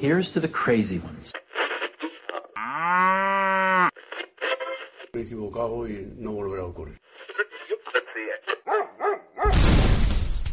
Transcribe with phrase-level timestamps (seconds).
[0.00, 1.30] Here's to the crazy ones.
[5.12, 6.98] Me he equivocado y no volverá a ocurrir.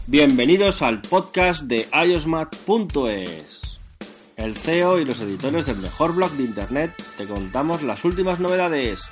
[0.07, 3.79] Bienvenidos al podcast de iosmat.es.
[4.35, 9.09] El CEO y los editores del mejor blog de internet te contamos las últimas novedades.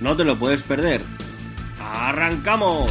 [0.00, 1.04] No te lo puedes perder.
[1.78, 2.90] ¡Arrancamos!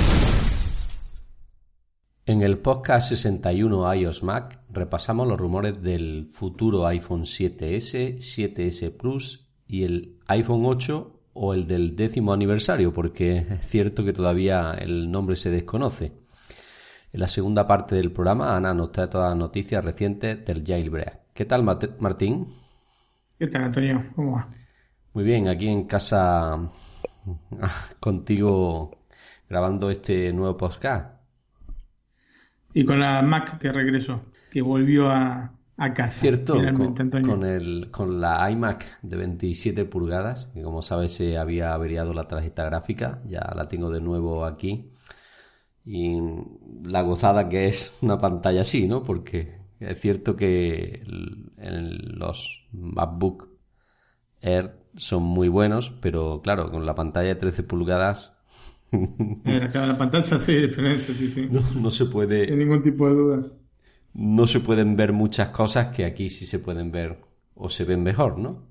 [2.27, 9.47] En el podcast 61 iOS Mac repasamos los rumores del futuro iPhone 7S, 7S Plus
[9.67, 15.11] y el iPhone 8 o el del décimo aniversario, porque es cierto que todavía el
[15.11, 16.13] nombre se desconoce.
[17.13, 21.31] En la segunda parte del programa, Ana nos trae todas las noticias recientes del jailbreak.
[21.31, 22.47] ¿Qué tal, Martín?
[23.37, 24.03] ¿Qué tal, Antonio?
[24.15, 24.49] ¿Cómo va?
[25.13, 26.71] Muy bien, aquí en casa
[27.99, 28.97] contigo
[29.47, 31.14] grabando este nuevo podcast.
[32.75, 36.19] Y con la Mac que regresó, que volvió a, a casa.
[36.19, 36.55] Cierto,
[37.23, 42.25] con, el, con la iMac de 27 pulgadas, que como sabes se había averiado la
[42.25, 44.89] tarjeta gráfica, ya la tengo de nuevo aquí.
[45.85, 46.17] Y
[46.83, 49.03] la gozada que es una pantalla así, ¿no?
[49.03, 51.01] Porque es cierto que
[51.57, 53.47] en los MacBook
[54.41, 58.34] Air son muy buenos, pero claro, con la pantalla de 13 pulgadas
[59.73, 61.49] la pantalla sí diferencia, sí, sí.
[61.49, 62.45] No, se puede.
[62.45, 63.47] Sin ningún tipo de duda.
[64.13, 67.17] No se pueden ver muchas cosas que aquí sí se pueden ver
[67.55, 68.63] o se ven mejor, ¿no?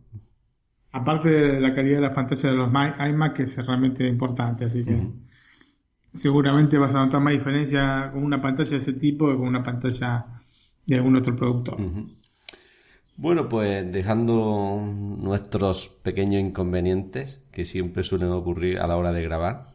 [0.93, 4.85] Aparte de la calidad de la pantalla de los iMac, que es realmente importante, así
[4.85, 4.97] que
[6.15, 9.63] seguramente vas a notar más diferencia con una pantalla de ese tipo que con una
[9.63, 10.27] pantalla
[10.87, 11.79] de algún otro productor.
[13.17, 19.74] Bueno, pues dejando nuestros pequeños inconvenientes que siempre suelen ocurrir a la hora de grabar,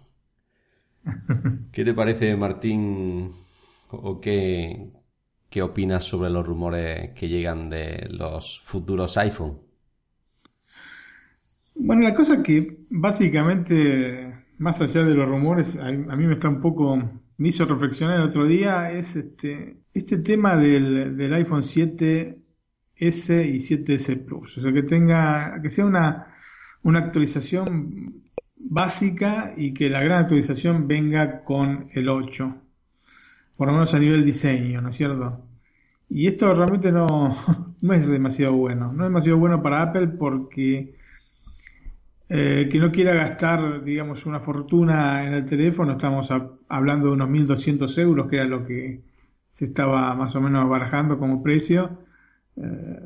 [1.72, 3.32] ¿Qué te parece, Martín,
[3.90, 4.92] o qué,
[5.50, 9.60] qué opinas sobre los rumores que llegan de los futuros iPhone?
[11.76, 16.62] Bueno, la cosa que básicamente, más allá de los rumores, a, mí me está un
[16.62, 16.98] poco,
[17.38, 22.36] me hizo reflexionar el otro día, es este, este tema del, del iPhone 7S
[22.98, 24.58] y 7S Plus.
[24.58, 26.28] O sea, que tenga, que sea una,
[26.84, 28.24] una actualización
[28.60, 32.56] básica y que la gran actualización venga con el 8,
[33.56, 35.42] por lo menos a nivel diseño, ¿no es cierto?
[36.10, 40.96] Y esto realmente no, no es demasiado bueno, no es demasiado bueno para Apple porque
[42.28, 46.30] eh, que no quiera gastar, digamos, una fortuna en el teléfono, estamos
[46.68, 49.02] hablando de unos 1.200 euros, que era lo que
[49.52, 51.98] se estaba más o menos barajando como precio,
[52.56, 53.00] eh,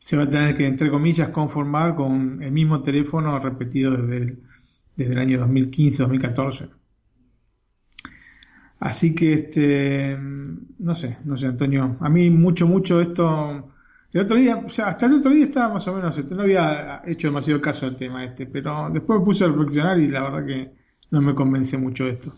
[0.00, 4.38] se va a tener que, entre comillas, conformar con el mismo teléfono repetido desde el
[4.98, 6.68] desde el año 2015-2014.
[8.80, 13.72] Así que, este, no sé, no sé, Antonio, a mí mucho, mucho esto,
[14.12, 16.42] el otro día, o sea, hasta el otro día estaba más o menos, este, no
[16.42, 20.22] había hecho demasiado caso al tema este, pero después me puse a reflexionar y la
[20.22, 20.70] verdad que
[21.10, 22.32] no me convence mucho esto.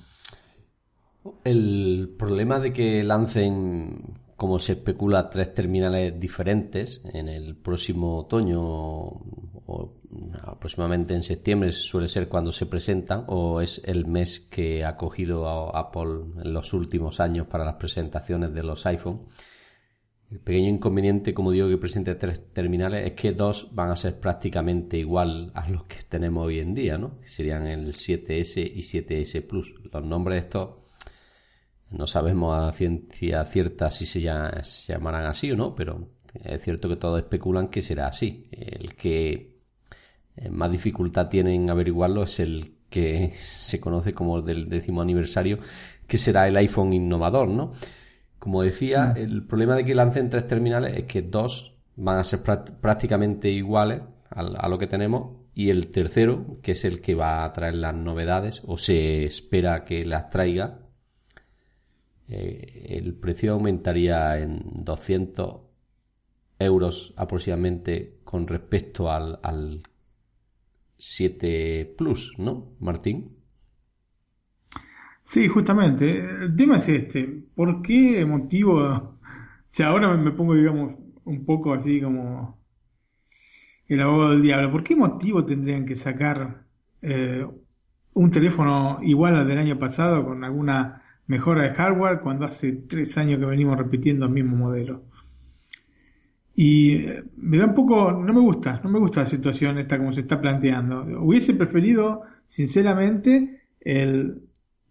[1.44, 9.20] El problema de que lancen como se especula, tres terminales diferentes en el próximo otoño
[9.70, 9.84] o
[10.42, 15.48] aproximadamente en septiembre suele ser cuando se presentan o es el mes que ha cogido
[15.48, 19.26] a Apple en los últimos años para las presentaciones de los iPhone.
[20.30, 24.20] El pequeño inconveniente, como digo, que presente tres terminales es que dos van a ser
[24.20, 27.18] prácticamente igual a los que tenemos hoy en día, ¿no?
[27.26, 29.74] serían el 7S y 7S Plus.
[29.92, 30.68] Los nombres de estos
[31.90, 36.08] no sabemos a ciencia cierta si se, llamarán así o no, pero
[36.44, 38.48] es cierto que todos especulan que será así.
[38.52, 39.59] El que
[40.50, 45.58] más dificultad tiene en averiguarlo es el que se conoce como del décimo aniversario,
[46.06, 47.72] que será el iPhone innovador, ¿no?
[48.38, 49.16] Como decía, mm.
[49.18, 54.02] el problema de que lancen tres terminales es que dos van a ser prácticamente iguales
[54.30, 57.74] a, a lo que tenemos y el tercero, que es el que va a traer
[57.74, 60.78] las novedades o se espera que las traiga,
[62.28, 65.56] eh, el precio aumentaría en 200
[66.60, 69.82] euros aproximadamente con respecto al, al
[71.00, 73.36] 7 Plus, ¿no, Martín?
[75.24, 76.18] Sí, justamente.
[76.44, 77.44] El tema es este.
[77.54, 79.18] ¿Por qué motivo?
[79.68, 80.94] Si ahora me pongo, digamos,
[81.24, 82.58] un poco así como
[83.88, 84.70] el abogado del diablo.
[84.72, 86.64] ¿Por qué motivo tendrían que sacar
[87.02, 87.46] eh,
[88.14, 93.16] un teléfono igual al del año pasado con alguna mejora de hardware cuando hace tres
[93.18, 95.04] años que venimos repitiendo el mismo modelo?
[96.54, 99.98] Y eh, me da un poco, no me gusta, no me gusta la situación esta
[99.98, 101.02] como se está planteando.
[101.20, 104.42] Hubiese preferido, sinceramente, el,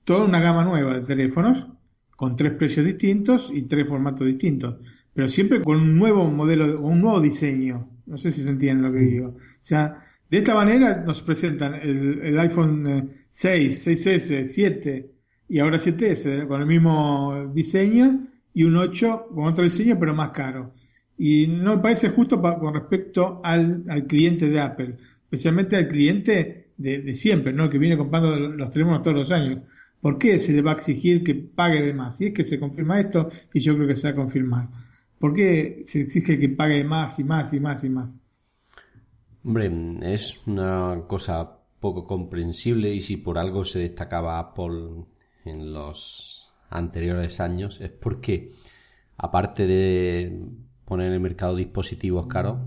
[0.03, 1.67] toda una gama nueva de teléfonos
[2.15, 4.75] con tres precios distintos y tres formatos distintos,
[5.13, 7.89] pero siempre con un nuevo modelo, un nuevo diseño.
[8.05, 9.27] No sé si se entiende lo que digo.
[9.29, 15.11] O sea, de esta manera nos presentan el, iPhone 6, eh, 6S, 7
[15.47, 20.31] y ahora 7S con el mismo diseño y un 8 con otro diseño pero más
[20.31, 20.73] caro.
[21.21, 27.13] Y no me parece justo con respecto al, cliente de Apple, especialmente al cliente de,
[27.13, 27.69] siempre, ¿no?
[27.69, 29.59] que viene comprando los teléfonos todos los años.
[29.99, 32.15] ¿Por qué se le va a exigir que pague de más?
[32.15, 34.69] Si es que se confirma esto, y yo creo que se va a confirmar.
[35.19, 38.17] ¿Por qué se exige que pague más y más y más y más?
[39.43, 39.69] Hombre,
[40.13, 41.49] es una cosa
[41.81, 45.03] poco comprensible y si por algo se destacaba Apple
[45.43, 48.51] en los anteriores años es porque,
[49.17, 50.47] aparte de
[50.89, 52.57] poner en el mercado dispositivos caros,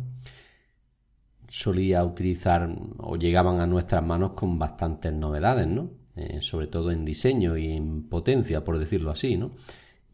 [1.48, 5.90] solía utilizar o llegaban a nuestras manos con bastantes novedades, ¿no?
[6.16, 9.52] Eh, sobre todo en diseño y en potencia, por decirlo así, ¿no?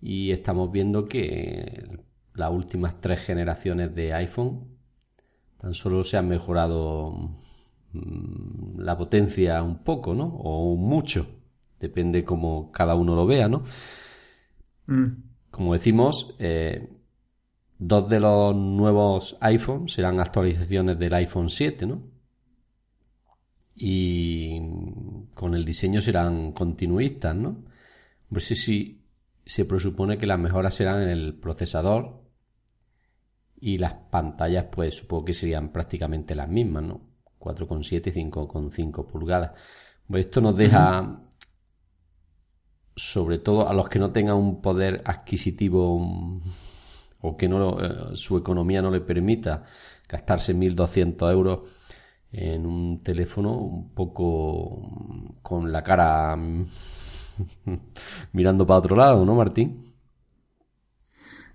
[0.01, 2.01] Y estamos viendo que
[2.35, 4.79] las últimas tres generaciones de iPhone
[5.59, 7.13] tan solo se han mejorado
[7.93, 10.27] mm, la potencia un poco, ¿no?
[10.27, 11.27] O mucho,
[11.79, 13.63] depende como cada uno lo vea, ¿no?
[14.87, 15.23] Mm.
[15.51, 16.89] Como decimos, eh,
[17.79, 22.03] Dos de los nuevos iPhones serán actualizaciones del iPhone 7, ¿no?
[23.77, 24.61] Y
[25.35, 27.65] con el diseño serán continuistas, ¿no?
[28.29, 29.05] Pues sí, sí,
[29.45, 32.21] se presupone que las mejoras serán en el procesador
[33.61, 37.01] y las pantallas, pues supongo que serían prácticamente las mismas, ¿no?
[37.39, 39.53] 4,7 y 5,5 pulgadas.
[40.09, 41.23] Pues esto nos deja,
[42.97, 46.41] sobre todo a los que no tengan un poder adquisitivo
[47.21, 49.65] o que no eh, su economía no le permita
[50.09, 51.61] gastarse 1.200 euros
[52.33, 54.83] en un teléfono un poco
[55.43, 56.37] con la cara
[58.33, 59.95] mirando para otro lado, ¿no, Martín?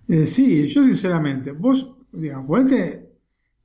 [0.08, 3.10] Eh, sí, yo sinceramente, vos, digamos, ponete,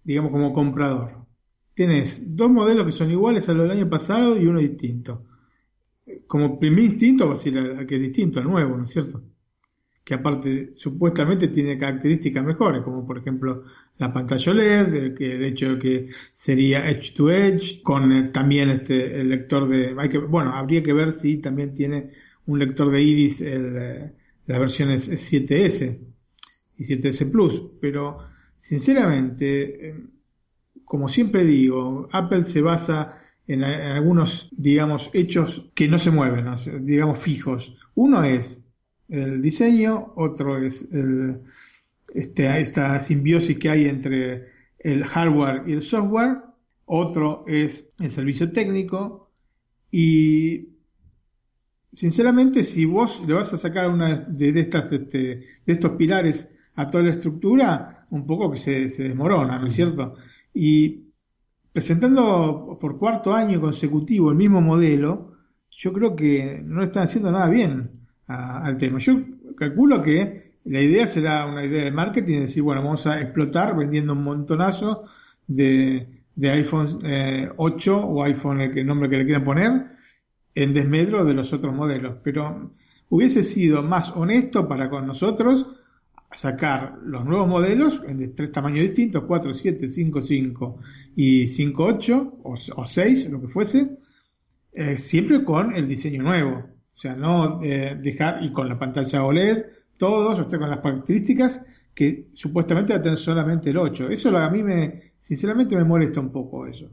[0.05, 1.27] digamos, como comprador.
[1.75, 5.25] Tienes dos modelos que son iguales a los del año pasado y uno distinto.
[6.27, 9.23] Como primer instinto, vas a decir que es distinto, al nuevo, ¿no es cierto?
[10.09, 13.65] Que aparte supuestamente tiene características mejores, como por ejemplo
[13.99, 19.21] la pantalla OLED, el hecho de que sería edge to edge, con eh, también este
[19.21, 19.93] el lector de,
[20.27, 22.09] bueno, habría que ver si también tiene
[22.47, 24.11] un lector de iris el,
[24.47, 25.99] la versión 7S
[26.79, 28.21] y 7S Plus, pero
[28.61, 29.95] sinceramente, eh,
[30.87, 36.47] como siempre digo, Apple se basa en, algunos, digamos, hechos que no se mueven,
[36.87, 37.77] digamos, fijos.
[37.95, 38.59] Uno es
[39.09, 41.41] el diseño, otro es el,
[42.15, 46.39] este, esta simbiosis que hay entre el hardware y el software,
[46.87, 49.31] otro es el servicio técnico
[49.91, 50.69] y
[51.93, 55.19] sinceramente si vos le vas a sacar una de, estas este,
[55.67, 59.75] de estos pilares a toda la estructura, un poco que se, se desmorona, ¿no es
[59.75, 60.15] cierto?
[60.55, 61.09] Y
[61.73, 65.33] presentando por cuarto año consecutivo el mismo modelo,
[65.71, 67.98] yo creo que no están haciendo nada bien
[68.29, 68.99] al tema.
[68.99, 69.21] Yo
[69.57, 74.13] calculo que la idea será una idea de marketing, decir, bueno, vamos a explotar vendiendo
[74.13, 75.07] un montonazo
[75.47, 79.87] de, de iPhone 8 eh, o iPhone, el, nombre que le quieran poner,
[80.55, 82.17] en desmedro de los otros modelos.
[82.23, 82.73] Pero
[83.09, 85.67] hubiese sido más honesto para con nosotros
[86.31, 90.79] sacar los nuevos modelos en tres tamaños distintos, 4, 7, 5, 5
[91.17, 93.97] y 5, 8 o, o 6, lo que fuese,
[94.75, 96.78] eh, siempre con el diseño nuevo.
[96.99, 100.81] O sea, no eh, dejar, y con la pantalla OLED, todos, o sea, con las
[100.81, 101.65] características
[101.95, 104.09] que supuestamente va a tener solamente el 8.
[104.09, 106.91] Eso a mí me, sinceramente me molesta un poco eso.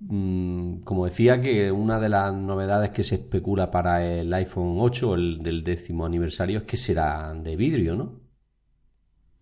[0.00, 5.14] Mm, como decía que una de las novedades que se especula para el iPhone 8,
[5.14, 8.20] el del décimo aniversario, es que será de vidrio, ¿no?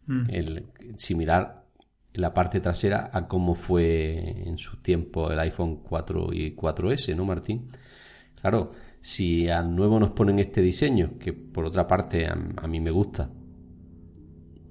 [0.07, 0.25] Mm.
[0.29, 1.64] El, similar
[2.12, 7.25] la parte trasera a cómo fue en su tiempo el iPhone 4 y 4S, ¿no,
[7.25, 7.69] Martín?
[8.40, 8.70] Claro,
[9.00, 12.35] si al nuevo nos ponen este diseño, que por otra parte a,
[12.66, 13.30] mí me gusta,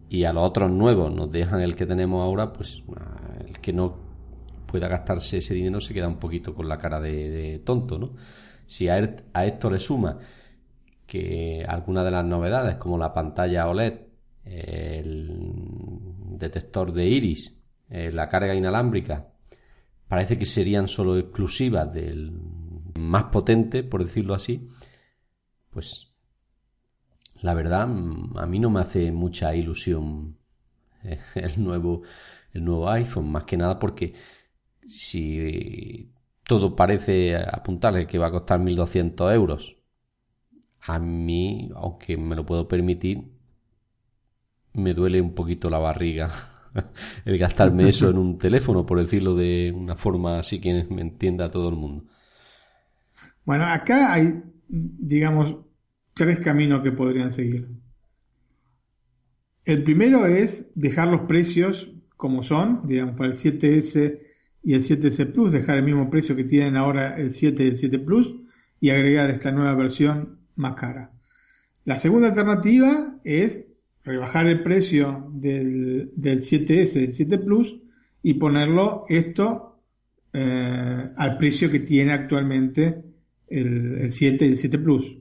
[0.09, 2.81] y a los otros nuevos nos dejan el que tenemos ahora, pues
[3.47, 3.95] el que no
[4.65, 8.15] pueda gastarse ese dinero se queda un poquito con la cara de, tonto, ¿no?
[8.65, 10.19] Si a, a, esto le suma
[11.05, 13.93] que algunas de las novedades, como la pantalla OLED,
[14.45, 15.43] el
[16.37, 17.55] detector de iris,
[17.89, 19.27] eh, la carga inalámbrica,
[20.07, 22.31] parece que serían solo exclusivas del
[22.99, 24.67] más potente, por decirlo así,
[25.71, 26.13] pues
[27.41, 30.37] la verdad a mí no me hace mucha ilusión
[31.03, 32.03] eh, el nuevo
[32.53, 34.13] el nuevo iPhone, más que nada porque
[34.87, 36.11] si
[36.43, 39.77] todo parece apuntarle que va a costar 1.200 euros,
[40.81, 43.23] a mí, aunque me lo puedo permitir,
[44.73, 46.31] me duele un poquito la barriga
[47.25, 51.51] el gastarme eso en un teléfono, por decirlo de una forma así que me entienda
[51.51, 52.05] todo el mundo.
[53.49, 55.55] Bueno, acá hay, digamos,
[56.13, 57.67] tres caminos que podrían seguir.
[59.65, 64.19] El primero es dejar los precios como son, digamos, para el 7S
[64.61, 67.75] y el 7S Plus, dejar el mismo precio que tienen ahora el 7 y el
[67.75, 68.39] 7 Plus
[68.79, 71.09] y agregar esta nueva versión más cara.
[71.85, 73.67] La segunda alternativa es
[74.03, 77.79] rebajar el precio del, del 7S, del 7 Plus
[78.21, 79.81] y ponerlo esto
[80.33, 83.08] eh, al precio que tiene actualmente
[83.49, 85.17] el, el 7 y el 7 Plus.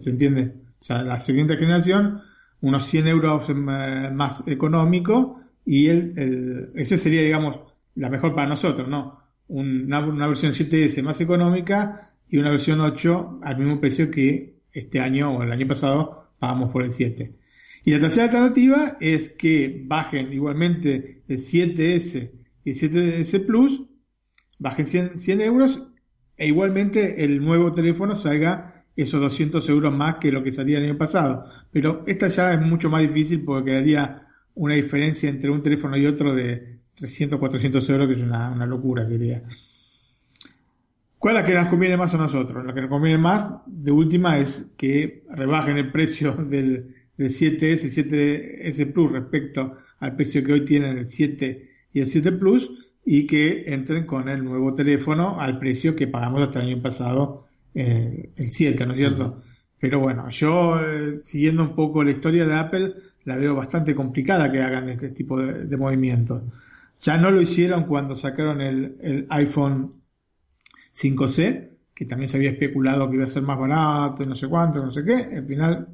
[0.00, 0.54] ¿Se entiende?
[0.80, 2.22] O sea, la siguiente generación,
[2.60, 7.60] unos 100 euros eh, más económico y el, el, ese sería, digamos,
[7.94, 9.20] la mejor para nosotros, ¿no?
[9.48, 15.00] Una, una versión 7S más económica y una versión 8 al mismo precio que este
[15.00, 17.34] año o el año pasado pagamos por el 7.
[17.84, 22.30] Y la tercera alternativa es que bajen igualmente el 7S
[22.64, 23.82] y el 7S Plus,
[24.58, 25.82] bajen 100, euros
[26.40, 30.84] e igualmente el nuevo teléfono salga esos 200 euros más que lo que salía el
[30.84, 31.44] año pasado.
[31.70, 34.22] Pero esta ya es mucho más difícil porque quedaría
[34.54, 39.04] una diferencia entre un teléfono y otro de 300, 400 euros, que es una, locura,
[39.04, 39.42] sería.
[41.18, 42.64] ¿Cuál es la que nos conviene más a nosotros?
[42.64, 47.84] La que nos conviene más, de última, es que rebajen el precio del, del 7S
[47.84, 52.79] y 7S Plus respecto al precio que hoy tienen el 7 y el 7 Plus
[53.04, 57.46] y que entren con el nuevo teléfono al precio que pagamos hasta el año pasado
[57.74, 59.42] eh, el 7, ¿no es cierto?
[59.78, 64.50] Pero bueno, yo eh, siguiendo un poco la historia de Apple, la veo bastante complicada
[64.52, 66.42] que hagan este tipo de, movimientos.
[67.00, 69.94] Ya no lo hicieron cuando sacaron el, el iPhone
[70.94, 74.48] 5C, que también se había especulado que iba a ser más barato y no sé
[74.48, 75.36] cuánto, no sé qué.
[75.36, 75.88] Al final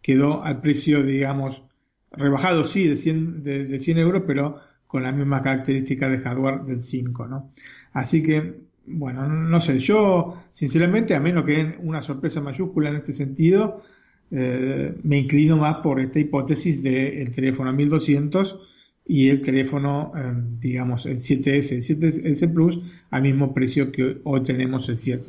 [0.00, 1.62] quedó al precio, digamos,
[2.10, 4.60] rebajado, sí, de 100, de, 100 euros, pero
[4.92, 7.50] con la misma característica de hardware del 5, ¿no?
[7.94, 8.56] Así que,
[8.86, 13.82] bueno, no sé, yo, sinceramente, a menos que den una sorpresa mayúscula en este sentido,
[14.30, 18.60] eh, me inclino más por esta hipótesis del teléfono a 1200
[19.06, 22.78] y el teléfono, eh, digamos, el 7S, el 7S Plus,
[23.10, 25.24] al mismo precio que hoy tenemos el 7.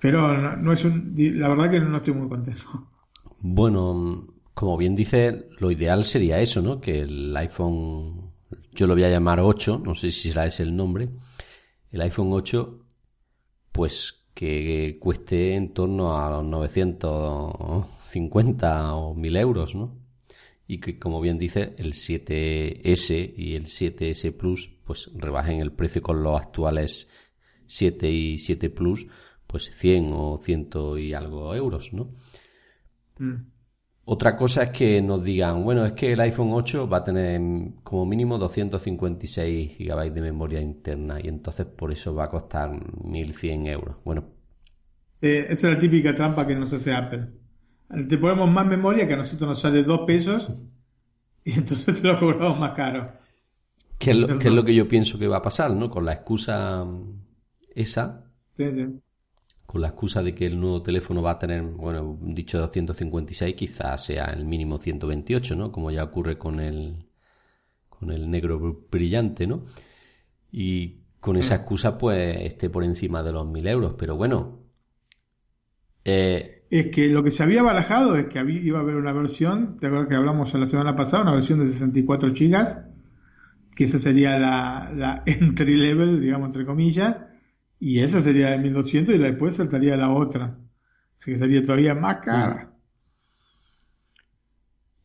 [0.00, 2.88] Pero no es un, la verdad que no estoy muy contento.
[3.40, 6.80] Bueno, como bien dice, lo ideal sería eso, ¿no?
[6.80, 8.32] Que el iPhone,
[8.72, 11.10] yo lo voy a llamar 8, no sé si será ese el nombre,
[11.92, 12.86] el iPhone 8,
[13.70, 19.94] pues que cueste en torno a los 950 o 1000 euros, ¿no?
[20.66, 26.00] Y que, como bien dice, el 7S y el 7S Plus, pues rebajen el precio
[26.00, 27.10] con los actuales
[27.66, 29.06] 7 y 7 Plus,
[29.46, 32.10] pues 100 o 100 y algo euros, ¿no?
[33.18, 33.55] Mm.
[34.08, 37.40] Otra cosa es que nos digan, bueno, es que el iPhone 8 va a tener
[37.82, 43.66] como mínimo 256 GB de memoria interna y entonces por eso va a costar 1.100
[43.66, 43.96] euros.
[44.04, 44.22] Bueno.
[45.20, 47.26] esa es la típica trampa que nos hace Apple.
[48.08, 50.52] Te ponemos más memoria que a nosotros nos sale 2 pesos
[51.44, 53.06] y entonces te lo cobramos más caro.
[53.98, 55.90] ¿Qué es, lo, que yo pienso que va a pasar, no?
[55.90, 56.86] Con la excusa
[57.74, 58.24] esa.
[58.56, 59.00] Sí, sí
[59.76, 64.06] con la excusa de que el nuevo teléfono va a tener, bueno, dicho 256, quizás
[64.06, 65.70] sea el mínimo 128, ¿no?
[65.70, 67.04] Como ya ocurre con el,
[67.90, 69.64] con el negro brillante, ¿no?
[70.50, 71.60] Y con esa mm.
[71.60, 73.94] excusa, pues, esté por encima de los 1000 euros.
[73.98, 74.60] Pero bueno.
[76.06, 79.12] Eh, es que lo que se había barajado es que había, iba a haber una
[79.12, 82.82] versión, te acuerdas que hablamos la semana pasada, una versión de 64 gigas,
[83.74, 87.35] que esa sería la, la entry level, digamos, entre comillas
[87.78, 90.58] y esa sería de 1200 y después saltaría la otra.
[91.16, 92.72] Así que sería todavía más cara.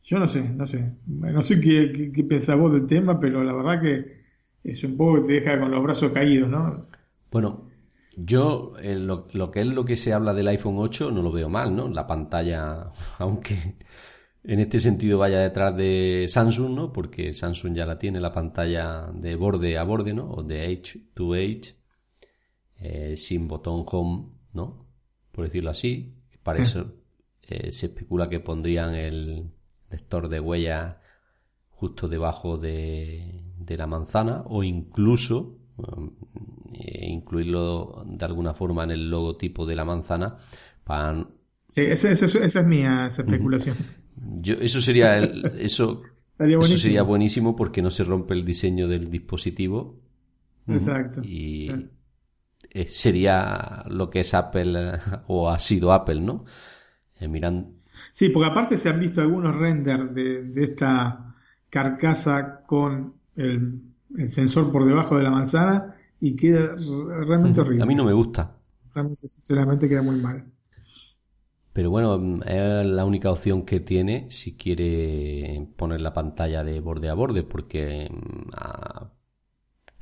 [0.04, 0.92] Yo no sé, no sé.
[1.06, 4.22] No sé qué, qué, pensás vos del tema, pero la verdad que
[4.64, 6.80] es un poco que te deja con los brazos caídos, ¿no?
[7.30, 7.68] Bueno,
[8.16, 11.32] yo eh, lo, lo, que es lo que se habla del iPhone 8 no lo
[11.32, 11.88] veo mal, ¿no?
[11.88, 13.76] La pantalla, aunque
[14.44, 16.92] en este sentido vaya detrás de Samsung, ¿no?
[16.92, 20.30] Porque Samsung ya la tiene la pantalla de borde a borde, ¿no?
[20.30, 21.76] O de edge to edge
[22.82, 24.24] eh, sin botón home,
[24.54, 24.84] ¿no?
[25.30, 26.14] Por decirlo así.
[26.42, 26.96] Para eso
[27.42, 29.52] eh, se especula que pondrían el
[29.88, 30.98] lector de huella
[31.70, 35.56] justo debajo de, la manzana o incluso
[36.74, 40.36] eh, incluirlo de alguna forma en el logotipo de la manzana
[40.82, 41.24] para...
[41.68, 43.76] Sí, esa, es mía especulación.
[44.40, 45.18] Yo, eso sería
[45.58, 46.02] eso,
[46.38, 50.00] eso sería buenísimo porque no se rompe el diseño del dispositivo.
[50.66, 51.22] Exacto.
[51.24, 51.70] Y
[52.74, 56.44] eh, sería lo que es Apple o ha sido Apple, ¿no?
[57.20, 57.74] Eh, miran...
[58.12, 61.34] Sí, porque aparte se han visto algunos renders de, de esta
[61.70, 63.80] carcasa con el,
[64.30, 66.76] sensor por debajo de la manzana y queda
[67.24, 67.82] realmente horrible.
[67.82, 68.56] A mí no me gusta.
[68.94, 70.44] Realmente, sinceramente, queda muy mal.
[71.72, 77.08] Pero bueno, es la única opción que tiene si quiere poner la pantalla de borde
[77.08, 78.50] a borde, porque mm,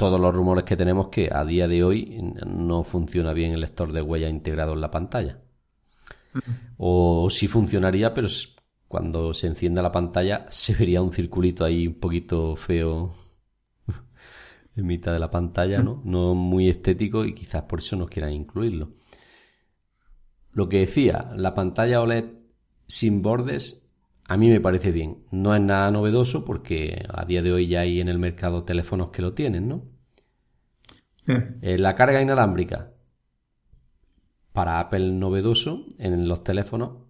[0.00, 3.92] todos los rumores que tenemos que a día de hoy no funciona bien el lector
[3.92, 5.40] de huella integrado en la pantalla.
[6.78, 8.26] O sí funcionaría, pero
[8.88, 13.12] cuando se encienda la pantalla se vería un circulito ahí un poquito feo
[14.74, 16.00] en mitad de la pantalla, ¿no?
[16.02, 18.92] No muy estético y quizás por eso no quieran incluirlo.
[20.52, 22.24] Lo que decía, la pantalla OLED
[22.86, 23.79] sin bordes
[24.30, 25.24] a mí me parece bien.
[25.32, 29.10] No es nada novedoso porque a día de hoy ya hay en el mercado teléfonos
[29.10, 29.82] que lo tienen, ¿no?
[31.62, 32.92] Eh, la carga inalámbrica.
[34.52, 37.08] Para Apple novedoso en los teléfonos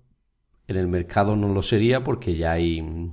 [0.66, 3.12] en el mercado no lo sería porque ya hay mm,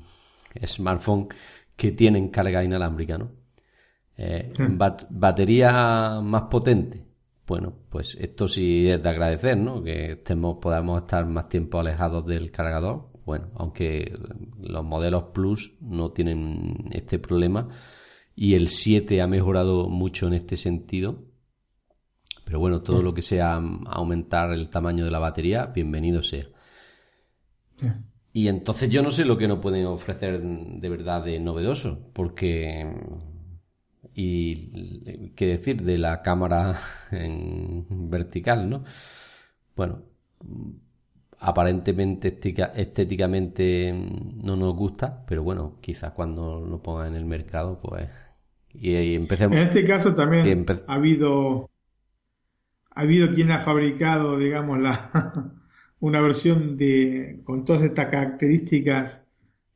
[0.66, 1.28] smartphones
[1.76, 3.32] que tienen carga inalámbrica, ¿no?
[4.16, 4.54] Eh,
[5.10, 7.06] batería más potente.
[7.46, 9.84] Bueno, pues esto sí es de agradecer, ¿no?
[9.84, 13.17] Que estemos, podamos estar más tiempo alejados del cargador.
[13.27, 14.17] Bueno, aunque
[14.57, 17.67] los modelos Plus no tienen este problema
[18.38, 21.25] y el 7 ha mejorado mucho en este sentido.
[22.46, 23.55] Pero bueno, todo lo que sea
[23.88, 26.46] aumentar el tamaño de la batería, bienvenido sea.
[28.31, 32.86] Y entonces yo no sé lo que nos pueden ofrecer de verdad de novedoso, porque
[34.13, 36.79] y qué decir de la cámara
[37.11, 38.85] en vertical, ¿no?
[39.75, 40.03] Bueno,
[41.40, 42.40] aparentemente
[42.76, 43.94] estéticamente
[44.44, 48.10] no nos gusta, pero bueno, quizás cuando lo ponga en el mercado, pues
[48.74, 49.56] y, empecemos.
[49.58, 51.70] En este caso también ha habido
[52.92, 55.52] ha habido quien ha fabricado, digamos, la
[56.00, 59.24] una versión de con todas estas características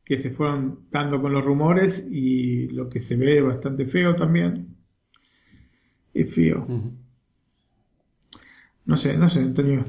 [0.04, 4.76] que se fueron dando con los rumores y lo que se ve bastante feo también.
[6.13, 6.67] Es feo.
[8.86, 9.86] No sé, no sé, Antonio.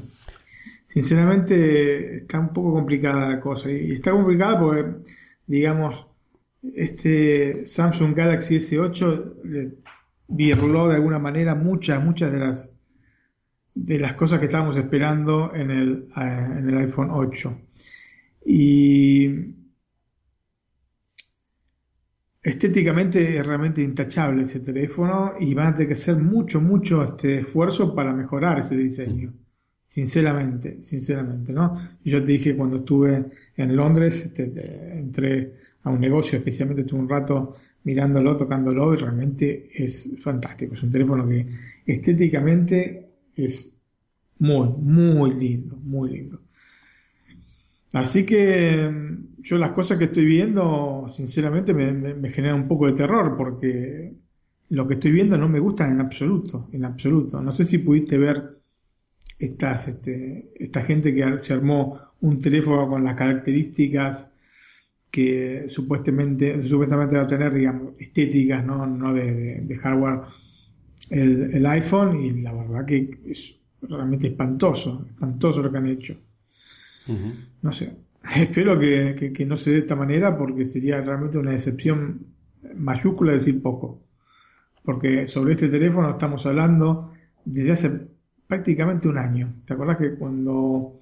[0.93, 3.71] Sinceramente está un poco complicada la cosa.
[3.71, 4.85] Y está complicada porque,
[5.47, 6.05] digamos,
[6.75, 9.71] este Samsung Galaxy S8 le
[10.27, 12.73] virló de alguna manera muchas, muchas de las
[13.75, 17.57] de las cosas que estábamos esperando en el, eh, en el iPhone 8.
[18.45, 19.55] Y
[22.41, 27.39] estéticamente es realmente intachable ese teléfono y van a tener que hacer mucho, mucho este
[27.39, 29.33] esfuerzo para mejorar ese diseño.
[29.93, 31.77] Sinceramente, sinceramente, ¿no?
[32.03, 33.25] Yo te dije cuando estuve
[33.55, 35.53] en Londres, este, entré
[35.83, 40.73] a un negocio, especialmente estuve un rato mirándolo, tocándolo y realmente es fantástico.
[40.73, 41.45] Es un teléfono que
[41.85, 43.71] estéticamente es
[44.39, 46.41] muy, muy lindo, muy lindo.
[47.91, 52.87] Así que mm, yo las cosas que estoy viendo, sinceramente, me, me, genera un poco
[52.87, 54.11] de terror porque
[54.69, 57.39] lo que estoy viendo no me gusta en absoluto, en absoluto.
[57.43, 58.62] No sé si pudiste ver
[59.45, 64.31] estas, este, esta gente que se armó un teléfono con las características
[65.11, 70.21] que supuestamente, supuestamente va a tener, digamos, estéticas, no, no de hardware
[71.09, 76.15] el, iPhone y la verdad que es realmente espantoso, espantoso lo que han hecho.
[77.61, 77.93] No sé,
[78.35, 82.27] espero que, no se dé de esta manera porque sería realmente una decepción
[82.75, 84.01] mayúscula decir poco.
[84.83, 87.13] Porque sobre este teléfono estamos hablando
[87.45, 88.01] desde hace
[88.53, 89.51] prácticamente un año.
[89.65, 90.99] ¿Te acuerdas que cuando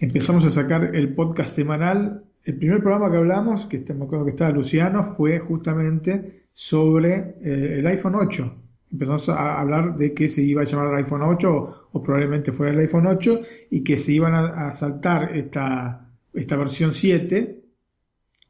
[0.00, 4.32] empezamos a sacar el podcast semanal, el primer programa que hablamos, que me acuerdo que
[4.32, 8.54] estaba Luciano, fue justamente sobre eh, el iPhone 8
[8.90, 12.72] empezamos a hablar de que se iba a llamar el iPhone 8 o, probablemente fuera
[12.72, 13.40] el iPhone 8
[13.70, 17.60] y que se iban a, saltar esta, esta versión 7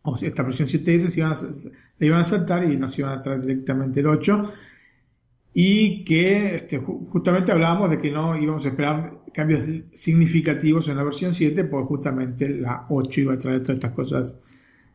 [0.03, 1.37] o esta versión 7S se iban a,
[1.99, 4.53] le iban a saltar y nos iban a traer directamente el 8
[5.54, 11.04] y que este, justamente hablábamos de que no íbamos a esperar cambios significativos en la
[11.04, 14.34] versión 7 pues justamente la 8 iba a traer todas estas cosas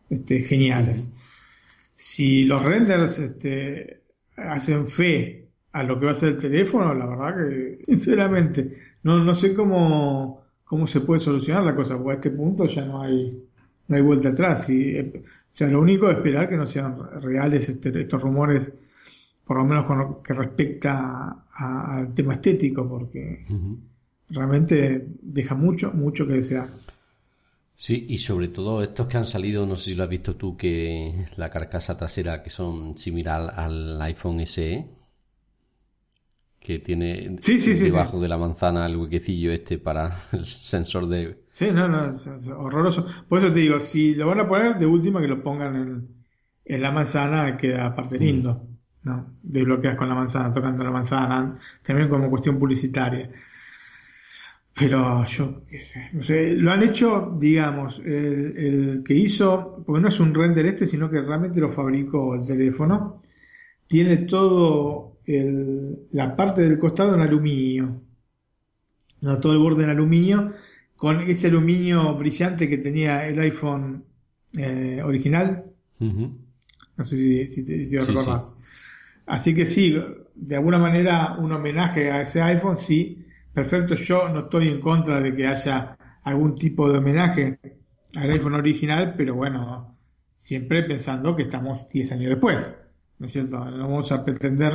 [0.09, 1.09] este, geniales
[1.95, 4.01] si los renders este,
[4.35, 9.23] hacen fe a lo que va a ser el teléfono, la verdad que, sinceramente, no,
[9.23, 13.01] no sé cómo, cómo se puede solucionar la cosa, porque a este punto ya no
[13.01, 13.41] hay,
[13.87, 14.69] no hay vuelta atrás.
[14.69, 15.11] Y, o
[15.53, 18.73] sea, lo único es esperar que no sean reales este, estos rumores,
[19.45, 23.45] por lo menos con lo que respecta al tema estético, porque
[24.29, 26.67] realmente deja mucho, mucho que desear.
[27.75, 30.55] Sí, y sobre todo estos que han salido, no sé si lo has visto tú,
[30.55, 34.87] que la carcasa trasera que son similar al iPhone SE,
[36.59, 41.43] que tiene debajo de la manzana el huequecillo este para el sensor de...
[41.49, 43.05] Sí, no, no, es, horroroso.
[43.27, 46.07] Por eso te digo, si lo van a poner, de última que lo pongan en,
[46.65, 48.72] en la manzana, queda aparte lindo.
[49.03, 49.25] ¿No?
[49.43, 53.29] Desbloqueas con la manzana, tocando la manzana, también como cuestión publicitaria.
[54.75, 55.61] Pero yo,
[56.13, 60.65] no sé, lo han hecho, digamos, el, el, que hizo, porque no es un render
[60.65, 63.21] este, sino que realmente lo fabricó el teléfono,
[63.87, 68.01] tiene todo el, la parte del costado en aluminio,
[69.21, 70.53] no todo el borde en aluminio,
[70.95, 74.03] con ese aluminio brillante que tenía el iPhone
[74.57, 75.65] eh, original.
[75.99, 77.97] No sé si, si, te, si
[79.25, 79.97] Así que sí,
[80.35, 85.19] de alguna manera un homenaje a ese iPhone, sí, perfecto, yo no estoy en contra
[85.21, 87.59] de que haya algún tipo de homenaje
[88.15, 89.97] al iPhone original, pero bueno,
[90.37, 92.75] siempre pensando que estamos 10 años después,
[93.19, 93.63] ¿no es cierto?
[93.63, 94.73] No vamos a pretender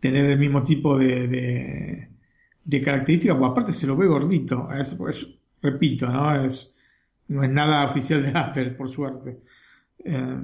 [0.00, 2.08] tener el mismo tipo de,
[2.64, 4.68] de, características, porque aparte se lo ve gordito,
[5.62, 6.44] repito, ¿no?
[6.44, 6.72] Es,
[7.28, 9.40] no es nada oficial de Apple, por suerte.
[10.04, 10.40] Eh,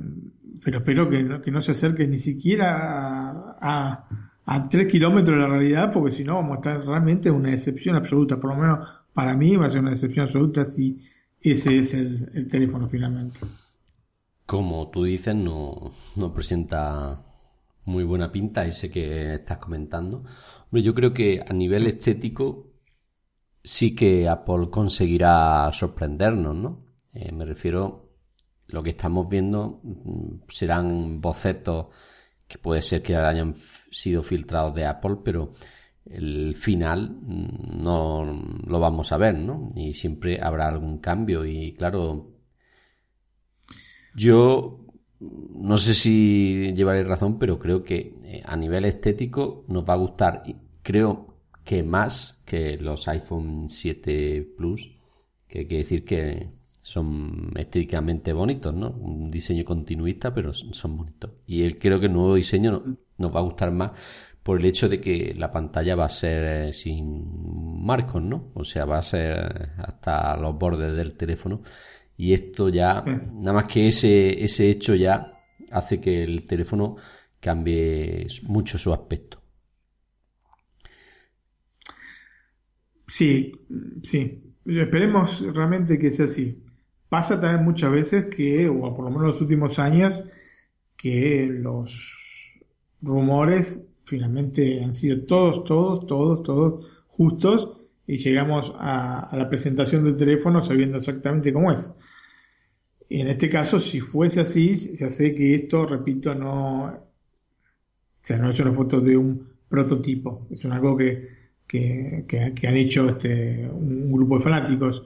[0.62, 4.08] pero espero que no, que no se acerque ni siquiera a
[4.46, 7.50] a tres kilómetros de la realidad, porque si no vamos a estar realmente en una
[7.50, 8.38] decepción absoluta.
[8.38, 11.00] Por lo menos para mí va a ser una decepción absoluta si
[11.40, 13.38] ese es el, teléfono finalmente.
[14.46, 17.22] Como tú dices, no, no presenta
[17.86, 20.24] muy buena pinta ese que estás comentando.
[20.64, 22.66] Hombre, yo creo que a nivel estético
[23.62, 26.84] sí que Apple conseguirá sorprendernos, ¿no?
[27.14, 28.03] Eh, me refiero,
[28.68, 31.86] lo que estamos viendo mm, serán bocetos
[32.48, 33.56] que puede ser que hayan
[33.90, 35.52] sido filtrados de Apple, pero
[36.06, 38.24] el final no
[38.66, 39.72] lo vamos a ver, ¿no?
[39.74, 42.30] Y siempre habrá algún cambio y claro,
[44.14, 44.84] yo
[45.20, 49.98] no sé si llevaré razón, pero creo que eh, a nivel estético nos va a
[49.98, 50.42] gustar,
[50.82, 54.92] creo que más que los iPhone 7 Plus,
[55.48, 56.50] que hay que decir que
[56.84, 58.90] son estéticamente bonitos, ¿no?
[58.90, 61.30] Un diseño continuista, pero son bonitos.
[61.46, 63.92] Y él creo que el nuevo diseño nos va a gustar más
[64.42, 68.50] por el hecho de que la pantalla va a ser eh, sin marcos, ¿no?
[68.52, 71.62] O sea, va a ser hasta los bordes del teléfono.
[72.18, 75.32] Y esto ya, nada más que ese, ese hecho ya
[75.70, 76.96] hace que el teléfono
[77.40, 79.40] cambie mucho su aspecto.
[83.08, 83.52] Sí,
[84.02, 84.54] sí.
[84.66, 86.63] Esperemos realmente que sea así.
[87.14, 90.20] Pasa también muchas veces que, o por lo menos en los últimos años,
[90.96, 91.96] que los
[93.00, 100.16] rumores finalmente han sido todos, todos, todos, todos justos y llegamos a, la presentación del
[100.16, 101.88] teléfono sabiendo exactamente cómo es.
[103.08, 106.98] Y en este caso, si fuese así, ya sé que esto, repito, no, o
[108.24, 111.28] sea, no es una foto de un prototipo, es algo que,
[111.68, 115.04] que, que, han hecho este, un grupo de fanáticos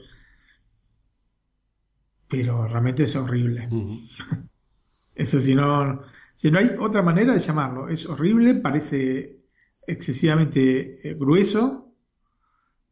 [2.29, 3.69] pero realmente es horrible.
[5.15, 6.03] Eso si no,
[6.37, 9.39] si no hay otra manera de llamarlo, es horrible, parece
[9.87, 11.93] excesivamente eh, grueso,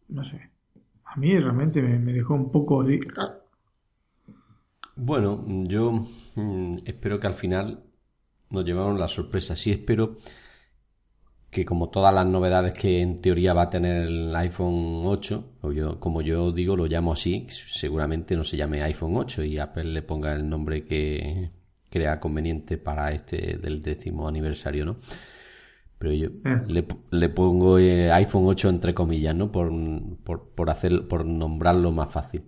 [0.09, 0.51] no sé.
[1.05, 3.01] A mí realmente me, dejó un poco de...
[4.97, 7.85] Bueno, yo mm, espero que al final
[8.51, 9.55] nos llevamos la sorpresa.
[9.57, 10.17] Sí espero
[11.57, 15.73] que como todas las novedades que en teoría va a tener el iPhone 8, o
[15.73, 19.85] yo, como yo digo, lo llamo así, seguramente no se llame iPhone 8 y Apple
[19.85, 21.51] le ponga el nombre que
[21.89, 24.97] crea conveniente para este del décimo aniversario, ¿no?
[25.97, 26.29] Pero yo
[27.11, 29.51] le, pongo eh, iPhone 8 entre comillas, ¿no?
[29.51, 29.73] Por,
[30.25, 32.43] por, por, hacer, por nombrarlo más fácil.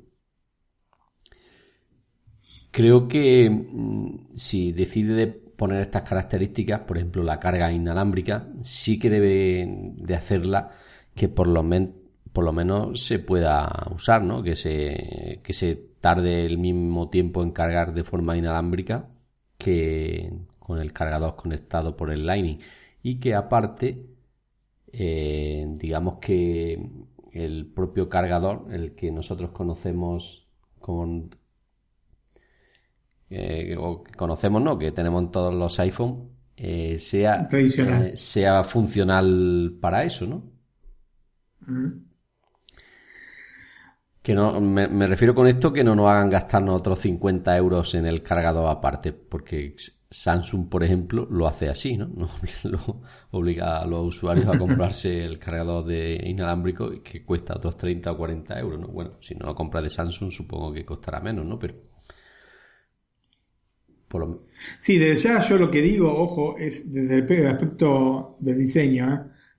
[2.71, 9.11] Creo que mm, si decide poner estas características, por ejemplo la carga inalámbrica, sí que
[9.11, 9.67] debe
[9.97, 10.71] de hacerla
[11.17, 11.65] que por lo,
[12.33, 14.43] por lo menos se pueda usar, ¿no?
[14.45, 19.09] Que se, que se tarde el mismo tiempo en cargar de forma inalámbrica
[19.59, 22.61] que con el cargador conectado por el Lightning
[23.03, 24.07] y que aparte
[24.93, 26.89] eh, digamos que
[27.33, 30.47] el propio cargador, el que nosotros conocemos
[30.79, 31.31] con
[33.31, 34.79] eh, o que conocemos, ¿no?
[34.79, 40.43] Que tenemos en todos los iPhone, eh, sea, eh, sea funcional para eso, ¿no?
[44.23, 48.07] Que no, me, refiero con esto que no nos hagan gastarnos otros 50 euros en
[48.07, 49.77] el cargador aparte, porque
[50.11, 52.09] Samsung, por ejemplo, lo hace así, ¿no?
[52.65, 58.11] lo obliga a los usuarios a comprarse el cargador de inalámbrico que cuesta otros 30
[58.11, 58.89] o 40 euros, ¿no?
[58.89, 61.59] Bueno, si no lo compras de Samsung supongo que costará menos, ¿no?
[61.59, 61.75] Pero...
[64.81, 69.19] Sí, desde ya yo lo que digo, ojo, es desde el aspecto del diseño, ¿eh?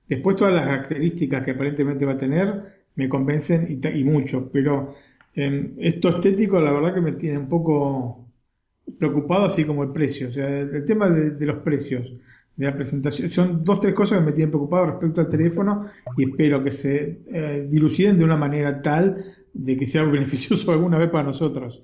[0.09, 4.93] Después todas las características que aparentemente va a tener me convencen y, mucho, pero
[5.35, 8.27] eh, esto estético la verdad que me tiene un poco
[8.97, 12.11] preocupado, así como el precio, o sea, el, tema de, los precios,
[12.55, 15.85] de la presentación, son dos, tres cosas que me tienen preocupado respecto al teléfono
[16.17, 20.97] y espero que se eh, diluciden de una manera tal de que sea beneficioso alguna
[20.97, 21.83] vez para nosotros.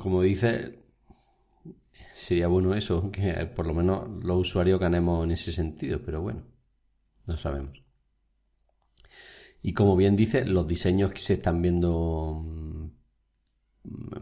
[0.00, 0.78] Como dice,
[2.14, 6.44] sería bueno eso, que por lo menos los usuarios ganemos en ese sentido, pero bueno,
[7.26, 7.82] no sabemos.
[9.60, 12.90] Y como bien dice, los diseños que se están viendo mm,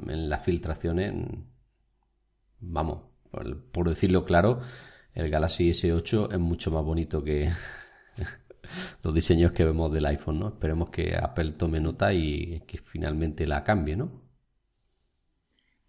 [0.08, 1.14] en las filtraciones,
[2.60, 3.02] vamos,
[3.72, 4.60] por, decirlo claro,
[5.14, 7.50] el Galaxy S8 es mucho más bonito que
[9.02, 10.48] los diseños que vemos del iPhone, ¿no?
[10.48, 14.21] Esperemos que Apple tome nota y que finalmente la cambie, ¿no?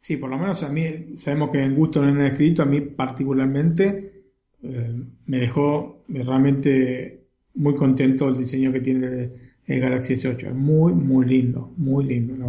[0.03, 2.81] Sí, por lo menos a mí, sabemos que en gusto no han escrito, a mí
[2.81, 4.23] particularmente
[4.61, 7.21] eh, me dejó realmente
[7.55, 9.29] muy contento el diseño que tiene
[9.65, 10.47] el Galaxy S8.
[10.47, 12.47] Es muy, muy lindo, muy lindo, la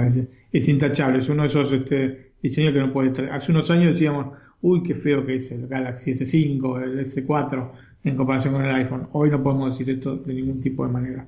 [0.00, 0.28] verdad.
[0.52, 3.28] Es, intachable, es uno de esos este, diseños que no puede estar.
[3.32, 7.70] Hace unos años decíamos, uy, qué feo que es el Galaxy S5, el S4
[8.04, 9.08] en comparación con el iPhone.
[9.10, 11.26] Hoy no podemos decir esto de ningún tipo de manera.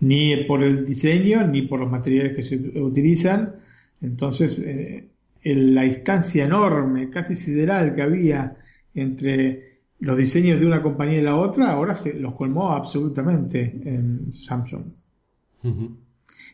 [0.00, 3.56] Ni por el diseño, ni por los materiales que se utilizan.
[4.02, 5.08] Entonces, eh,
[5.44, 8.56] la distancia enorme, casi sideral que había
[8.94, 14.32] entre los diseños de una compañía y la otra ahora se los colmó absolutamente en
[14.34, 14.82] Samsung.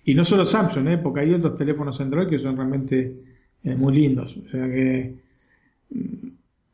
[0.05, 0.99] Y no solo Samsung, ¿eh?
[0.99, 3.15] porque hay otros teléfonos Android que son realmente
[3.65, 4.37] eh, muy lindos.
[4.37, 5.17] O sea que
[5.91, 6.29] mm,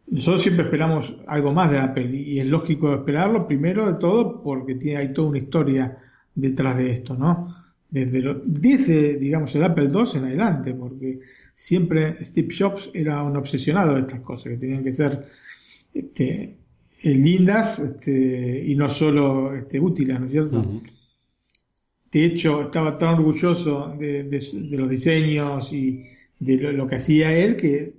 [0.08, 4.74] nosotros siempre esperamos algo más de Apple y es lógico esperarlo, primero de todo porque
[4.74, 5.96] tiene, hay toda una historia
[6.34, 7.63] detrás de esto, ¿no?
[7.94, 11.20] Desde, desde digamos, el Apple II en adelante, porque
[11.54, 15.28] siempre Steve Jobs era un obsesionado de estas cosas, que tenían que ser
[15.94, 16.56] este,
[17.02, 20.82] eh, lindas este, y no solo este, útiles, ¿no es cierto?
[22.10, 24.24] De hecho, estaba tan orgulloso de,
[24.72, 26.04] los diseños y
[26.40, 27.94] de lo, que hacía él que,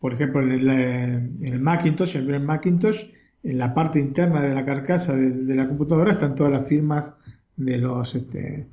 [0.00, 3.04] por ejemplo, en el, en el Macintosh, en el Macintosh,
[3.42, 7.14] en la parte interna de la carcasa de, la computadora están todas las firmas
[7.56, 8.66] de los este,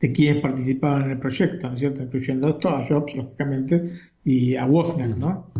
[0.00, 2.02] de quienes participaban en el proyecto, ¿no es cierto?
[2.02, 3.92] Incluyendo a Jobs, lógicamente,
[4.24, 5.50] y a Wozniak, ¿no?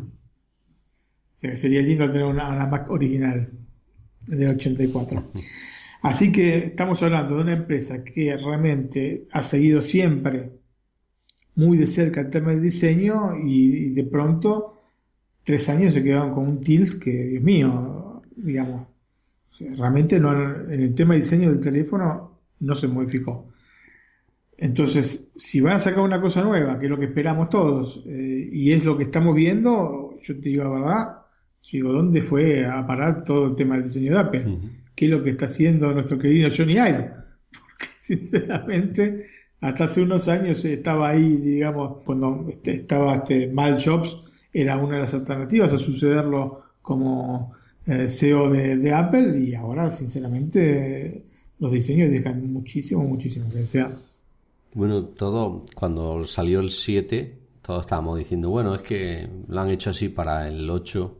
[1.39, 3.49] sería lindo tener una, Mac original
[4.27, 5.23] del 84.
[6.03, 10.51] Así que estamos hablando de una empresa que realmente ha seguido siempre
[11.55, 14.75] muy de cerca el tema del diseño y, de pronto
[15.45, 18.87] tres años se quedaron con un tilt que, Dios mío, digamos,
[19.77, 20.33] realmente no,
[20.71, 23.48] en el tema de diseño del teléfono no se modificó.
[24.59, 28.51] Entonces, si van a sacar una cosa nueva, que es lo que esperamos todos, eh,
[28.53, 31.19] y es lo que estamos viendo, yo te digo la verdad,
[31.73, 34.59] digo, ¿dónde fue a parar todo el tema del diseño de Apple?
[34.97, 37.11] ¿Qué es lo que está haciendo nuestro querido Johnny Ive?
[37.53, 39.27] Porque sinceramente,
[39.61, 44.17] hasta hace unos años estaba ahí, digamos, cuando este, estaba este Mal Jobs,
[44.53, 47.53] era una de las alternativas a sucederlo como
[47.87, 51.23] eh, CEO de, Apple y ahora, sinceramente,
[51.61, 54.08] los diseños dejan muchísimo, muchísimo que desear.
[54.75, 59.91] Bueno, todo, cuando salió el 7, todos estábamos diciendo, bueno, es que lo han hecho
[59.91, 61.19] así para el 8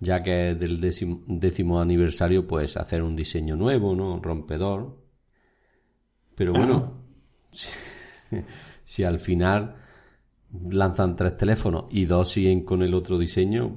[0.00, 4.14] ya que es del décimo, aniversario, pues hacer un diseño nuevo, ¿no?
[4.14, 4.96] Un rompedor.
[6.34, 7.04] Pero bueno,
[8.84, 9.76] si, al final
[10.70, 13.76] lanzan tres teléfonos y dos siguen con el otro diseño,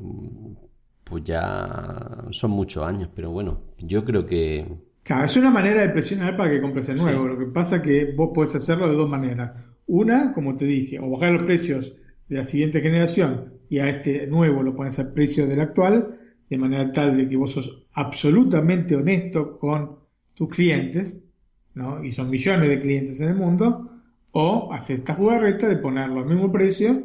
[1.03, 3.09] pues ya son muchos años.
[3.13, 4.92] Pero bueno, yo creo que...
[5.03, 7.27] Claro, es una manera de presionar para que compres el nuevo.
[7.27, 9.51] Lo que pasa es que vos podés hacerlo de dos maneras.
[9.85, 11.93] Una, como te dije, o bajar los precios
[12.29, 16.57] de la siguiente generación y a este nuevo lo pones al precio del actual, de
[16.57, 19.97] manera tal de que vos sos absolutamente honesto con
[20.35, 21.21] tus clientes,
[21.73, 22.03] ¿no?
[22.03, 23.89] y son millones de clientes en el mundo,
[24.31, 27.03] o hacer esta jugarreta de ponerlo al mismo precio,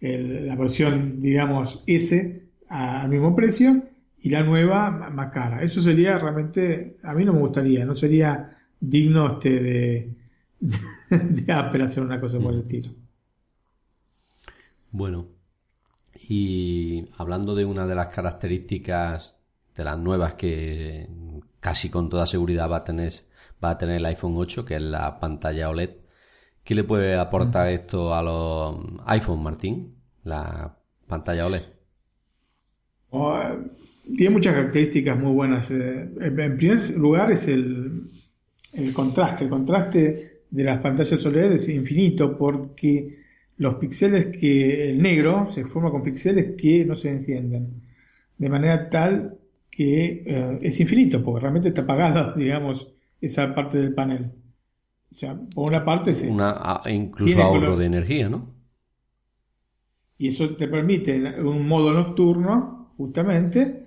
[0.00, 3.82] la versión, digamos, S al mismo precio,
[4.24, 5.62] y la nueva más cara.
[5.62, 10.14] Eso sería realmente, a mí no me gustaría, no sería digno este de,
[11.10, 12.90] de Apple hacer una cosa por el estilo.
[14.90, 15.26] Bueno,
[16.26, 19.36] y hablando de una de las características
[19.76, 21.06] de las nuevas que
[21.60, 23.12] casi con toda seguridad va a tener,
[23.62, 25.96] va a tener el iPhone 8, que es la pantalla OLED.
[26.64, 29.96] ¿Qué le puede aportar esto a los iPhone, Martín?
[30.22, 30.74] La
[31.06, 31.64] pantalla OLED.
[33.10, 33.38] Oh,
[34.16, 35.70] tiene muchas características muy buenas.
[35.70, 38.10] Eh, en primer lugar es el,
[38.72, 39.44] el contraste.
[39.44, 43.24] El contraste de las pantallas OLED es infinito porque
[43.56, 47.82] los píxeles que el negro se forma con píxeles que no se encienden
[48.38, 49.38] de manera tal
[49.70, 52.88] que eh, es infinito porque realmente está apagada digamos
[53.20, 54.30] esa parte del panel
[55.12, 58.52] o sea por una parte se una incluso ahorro de energía no
[60.18, 63.83] y eso te permite en un modo nocturno justamente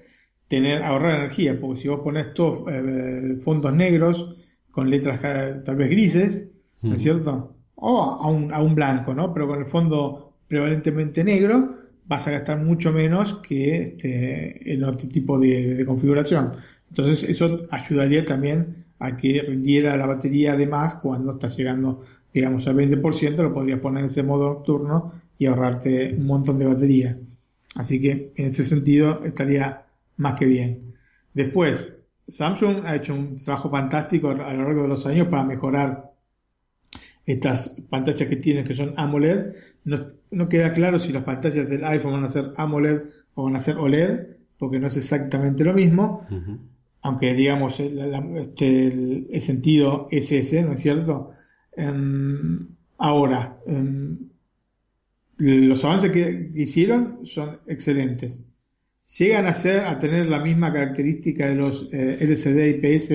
[0.47, 4.35] tener ahorrar energía porque si vos pones todos eh, fondos negros
[4.71, 5.19] con letras
[5.65, 6.47] tal vez grises
[6.81, 7.57] ¿no es cierto?
[7.75, 9.33] o a un, a un blanco, ¿no?
[9.33, 15.07] Pero con el fondo prevalentemente negro vas a gastar mucho menos que este, en otro
[15.07, 16.53] tipo de, configuración.
[16.89, 22.75] Entonces eso ayudaría también a que rindiera la batería además cuando estás llegando, digamos, al
[22.77, 27.17] 20%, lo podrías poner en ese modo nocturno y ahorrarte un montón de batería.
[27.75, 29.83] Así que en ese sentido estaría
[30.17, 30.93] más que bien.
[31.33, 31.93] Después,
[32.27, 36.11] Samsung ha hecho un trabajo fantástico a lo largo de los años para mejorar
[37.25, 39.53] estas pantallas que tienen que son AMOLED,
[40.31, 43.01] no, queda claro si las pantallas del iPhone van a ser AMOLED
[43.35, 44.27] o van a ser OLED,
[44.57, 46.25] porque no es exactamente lo mismo,
[47.01, 47.99] aunque digamos el,
[48.37, 51.31] este, el, sentido es ese, ¿no es cierto?
[51.75, 54.17] Em, ahora, em,
[55.37, 58.41] los avances que hicieron son excelentes.
[59.17, 63.07] Llegan a ser, a tener la misma característica de los eh, LCD IPS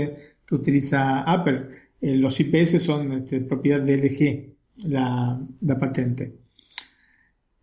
[0.47, 1.67] que utiliza Apple,
[2.03, 5.41] eh, los IPS son este, propiedad de LG, la,
[5.79, 6.35] patente.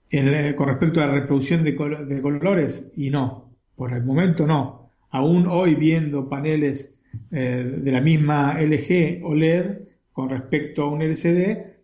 [0.10, 4.92] Eh, con respecto a la reproducción de, colores, y no, por el momento no.
[5.12, 6.98] Aún hoy viendo paneles
[7.32, 9.80] eh, de la misma LG OLED
[10.14, 11.76] con respecto a un LCD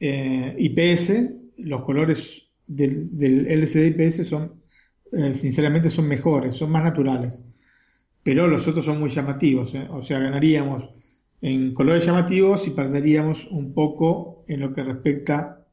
[0.00, 1.12] IPS,
[1.58, 4.59] los colores del, del LCD IPS son,
[5.34, 7.44] sinceramente, son mejores, son más naturales.
[8.22, 10.90] Pero los otros son muy llamativos, o sea, ganaríamos
[11.42, 15.64] en colores llamativos y perderíamos un poco en lo que respecta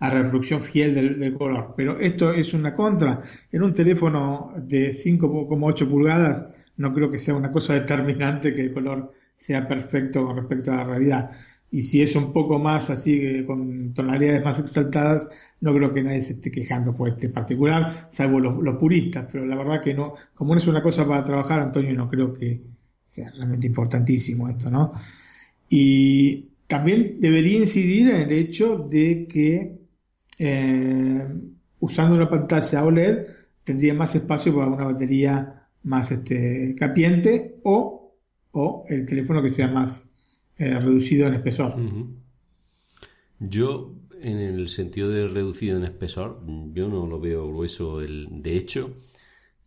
[0.00, 1.74] a reproducción fiel del, color.
[1.76, 3.22] Pero esto es una contra.
[3.52, 8.72] En un teléfono de 5,8 pulgadas no creo que sea una cosa determinante que el
[8.72, 11.30] color sea perfecto con respecto a la realidad.
[11.72, 15.28] Y si es un poco más así, con tonalidades más exaltadas,
[15.60, 19.28] no creo que nadie se esté quejando por este particular, salvo los, los puristas.
[19.30, 22.34] Pero la verdad que no, como no es una cosa para trabajar, Antonio, no creo
[22.34, 22.60] que,
[23.10, 24.92] sea realmente importantísimo esto, ¿no?
[25.68, 29.78] Y también debería incidir en el hecho de que
[30.38, 31.26] eh,
[31.80, 33.26] usando una pantalla OLED
[33.64, 38.14] tendría más espacio para una batería más este, capiente o,
[38.52, 40.04] o el teléfono que sea más
[40.60, 41.74] eh, reducido en espesor.
[43.38, 46.42] Yo, en el sentido de reducido en espesor,
[46.74, 48.02] yo no lo veo grueso.
[48.02, 48.94] El, de hecho,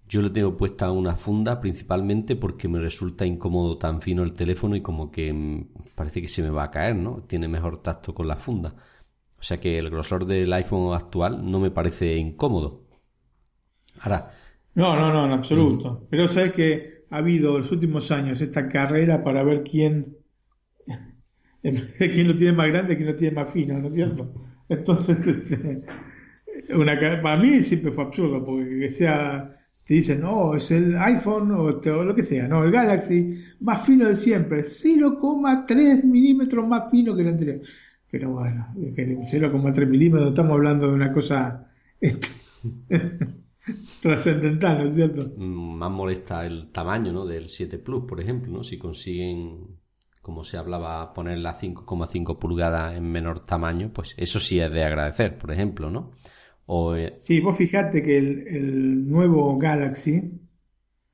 [0.08, 4.76] yo le tengo puesta una funda principalmente porque me resulta incómodo tan fino el teléfono
[4.76, 7.24] y como que mm, parece que se me va a caer, ¿no?
[7.28, 8.76] Tiene mejor tacto con la funda.
[9.40, 12.84] O sea que el grosor del iPhone actual no me parece incómodo.
[14.00, 14.30] Ahora.
[14.76, 16.06] No, no, no, en absoluto.
[16.12, 20.18] Pero sabes que ha habido en los últimos años esta carrera para ver quién,
[21.98, 24.34] quién lo tiene más grande quién lo tiene más fino, ¿no es cierto?
[24.70, 25.84] Entonces, este,
[26.76, 29.54] una, para mí siempre fue absurdo, porque que sea
[29.86, 34.08] te dicen, no, es el iPhone o, lo que sea, no, el Galaxy más fino
[34.08, 37.62] de siempre, 0,3 milímetros más fino que el anterior.
[38.10, 41.68] Pero bueno, 0,3 milímetros, estamos hablando de una cosa
[44.02, 45.34] trascendental, ¿no es cierto?
[45.36, 47.26] Mm, más molesta el tamaño ¿no?
[47.26, 48.64] del 7 Plus, por ejemplo, ¿no?
[48.64, 49.68] si consiguen,
[50.24, 54.86] como se hablaba, poner la 5,5 pulgadas en menor tamaño, pues eso sí es de
[54.86, 56.12] agradecer, por ejemplo, ¿no?
[56.96, 60.40] Eh, sí, vos fijate que el, nuevo Galaxy,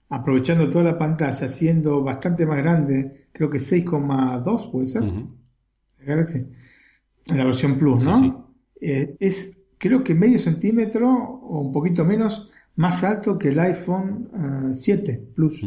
[0.09, 5.03] aprovechando toda la pantalla, siendo bastante más grande, creo que 6,2 puede ser,
[6.05, 6.45] Galaxy,
[7.25, 8.53] en la versión Plus, ¿no?
[8.79, 14.75] Eh, es creo que medio centímetro o un poquito menos más alto que el iPhone
[14.75, 15.65] 7 eh, Plus.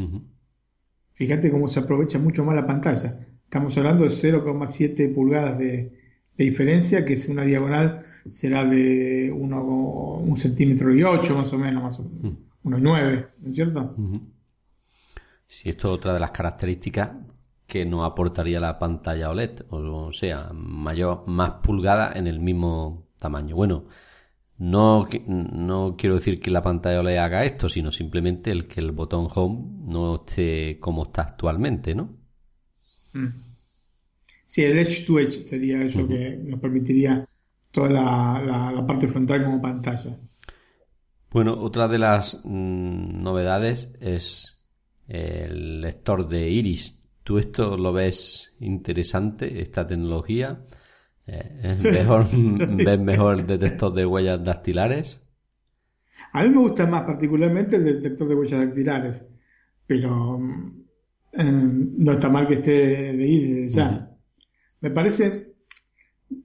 [1.14, 3.27] Fíjate cómo se aprovecha mucho más la pantalla.
[3.53, 5.93] Estamos hablando de 0,7 pulgadas de,
[6.39, 11.59] de diferencia, que es una diagonal será de uno, un centímetro y ocho más o
[11.59, 12.37] menos, más o menos, mm.
[12.63, 13.95] uno y nueve, ¿no es cierto?
[15.49, 17.11] Sí, esto es otra de las características
[17.67, 23.55] que nos aportaría la pantalla OLED, o sea, mayor, más pulgada en el mismo tamaño.
[23.55, 23.85] Bueno,
[24.57, 28.93] No, no quiero decir que la pantalla le haga esto, sino simplemente el que el
[28.93, 29.61] botón home
[29.93, 32.22] no esté como está actualmente, ¿no?
[33.13, 33.29] Mm.
[34.47, 37.27] Sí, el edge to edge sería eso que nos permitiría
[37.71, 40.17] toda la, parte frontal como pantalla.
[41.31, 44.63] Bueno, otra de las mm, novedades es
[45.09, 46.99] el lector de iris.
[47.25, 50.61] ¿Tú esto lo ves interesante, esta tecnología?
[51.27, 52.27] Eh, mejor,
[52.85, 55.21] ¿Ves mejor el detector de huellas dactilares?
[56.33, 59.29] A mí me gusta más particularmente el detector de huellas dactilares,
[59.87, 60.39] pero
[61.33, 64.09] eh, no está mal que esté de ir ya.
[64.80, 65.53] Me parece,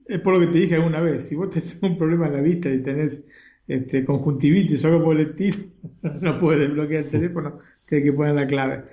[0.06, 2.40] es por lo que te dije alguna vez, si vos tenés un problema en la
[2.40, 3.26] vista y tenés
[3.66, 5.58] este, conjuntivitis o algo por el estilo,
[6.20, 8.84] no puedes desbloquear el teléfono, tienes que poner la clave.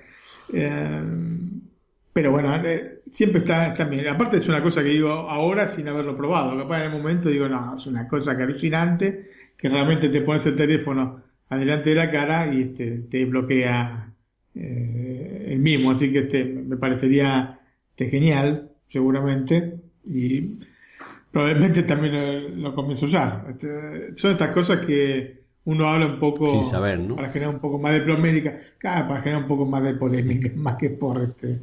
[0.52, 1.02] Eh,
[2.12, 4.08] pero bueno, eh, siempre está, está, bien.
[4.08, 6.56] Aparte es una cosa que digo ahora sin haberlo probado.
[6.56, 10.46] Capaz en el momento digo, no, es una cosa que alucinante, que realmente te pones
[10.46, 11.20] el teléfono
[11.50, 14.05] adelante de la cara y este, te bloquea
[14.56, 15.90] eh, el mismo.
[15.90, 19.74] Así que este, me parecería este, genial, seguramente.
[20.04, 20.58] Y
[21.30, 23.46] probablemente también lo, comienzo a usar.
[23.50, 27.16] Este, son estas cosas que uno habla un poco Sin saber, ¿no?
[27.16, 30.50] para generar un poco más de polémica, claro, para generar un poco más de polémica,
[30.56, 31.60] más que por este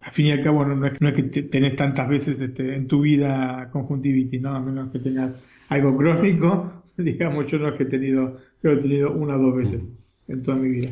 [0.00, 3.68] al fin y al cabo no, es, que tenés tantas veces este, en tu vida
[3.72, 4.54] conjuntivitis, ¿no?
[4.54, 5.32] A menos que tengas
[5.68, 9.56] algo crónico, digamos, yo no es que he tenido, yo he tenido una o dos
[9.56, 10.90] veces en toda mi vida.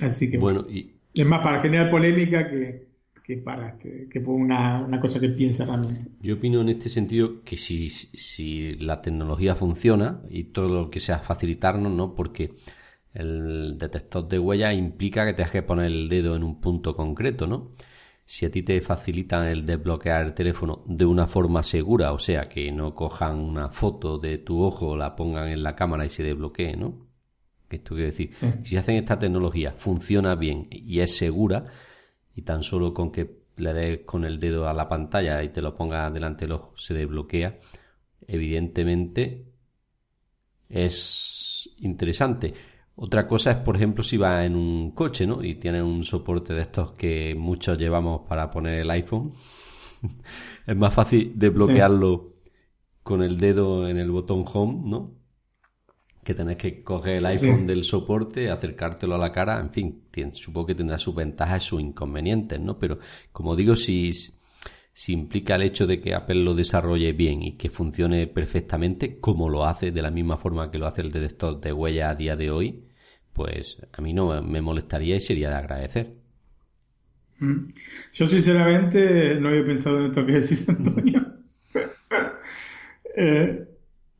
[0.00, 0.94] Así que bueno, y...
[1.14, 2.86] es más para generar polémica que,
[3.24, 6.10] que para que, que una, una, cosa que piensa realmente.
[6.20, 11.00] Yo opino en este sentido que si, si la tecnología funciona y todo lo que
[11.00, 12.14] sea facilitarnos, ¿no?
[12.14, 12.50] Porque
[13.12, 17.46] el detector de huella implica que te que poner el dedo en un punto concreto,
[17.46, 17.72] ¿no?
[18.26, 22.48] si a ti te facilitan el desbloquear el teléfono de una forma segura, o sea,
[22.48, 26.24] que no cojan una foto de tu ojo, la pongan en la cámara y se
[26.24, 27.05] desbloquee, ¿no?
[27.70, 28.32] Esto quiere decir,
[28.64, 31.64] si hacen esta tecnología, funciona bien y es segura,
[32.34, 35.62] y tan solo con que le des con el dedo a la pantalla y te
[35.62, 37.56] lo pongas delante del ojo, se desbloquea,
[38.26, 39.46] evidentemente
[40.68, 42.54] es interesante.
[42.96, 45.42] Otra cosa es, por ejemplo, si va en un coche, ¿no?
[45.42, 49.32] Y tiene un soporte de estos que muchos llevamos para poner el iPhone.
[50.66, 52.36] es más fácil desbloquearlo
[53.02, 55.25] con el dedo en el botón Home, ¿no?
[56.26, 60.02] Que tenés que coger el iPhone del soporte, acercártelo a la cara, en fin,
[60.32, 62.80] supongo que tendrá sus ventajas y sus inconvenientes, ¿no?
[62.80, 62.98] Pero,
[63.30, 64.10] como digo, si,
[64.92, 69.48] si implica el hecho de que Apple lo desarrolle bien y que funcione perfectamente, como
[69.48, 72.34] lo hace de la misma forma que lo hace el detector de huella a día
[72.34, 72.82] de hoy,
[73.32, 76.12] pues a mí no me molestaría y sería de agradecer.
[77.38, 77.68] Mm.
[78.14, 81.24] Yo sinceramente no había pensado en esto que decís, Antonio.
[83.18, 83.66] Eh,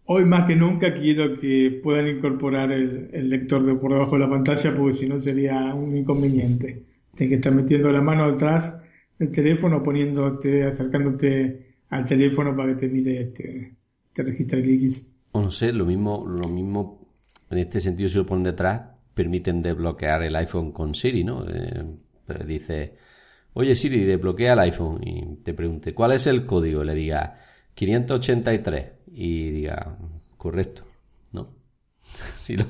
[0.07, 4.31] hoy más que nunca quiero que puedan incorporar el, lector de por debajo de la
[4.31, 6.83] pantalla porque si no sería un inconveniente.
[7.15, 8.83] Tienes que estar metiendo la mano atrás
[9.19, 13.73] del teléfono, poniéndote, acercándote al teléfono para que te mire, este,
[14.13, 15.09] te registre.
[15.33, 17.07] O no sé, lo mismo, lo mismo
[17.51, 18.83] en este sentido si lo ponen detrás,
[19.15, 21.45] permiten desbloquear el iPhone con Siri, ¿no?
[21.49, 21.85] Eh,
[22.47, 22.95] dice,
[23.55, 26.85] oye Siri, desbloquea el iPhone y te pregunte, ¿cuál es el código?
[26.85, 27.39] Le diga
[27.75, 29.97] 583 y diga,
[30.37, 30.83] correcto,
[31.33, 31.49] ¿no?
[32.37, 32.67] si, lo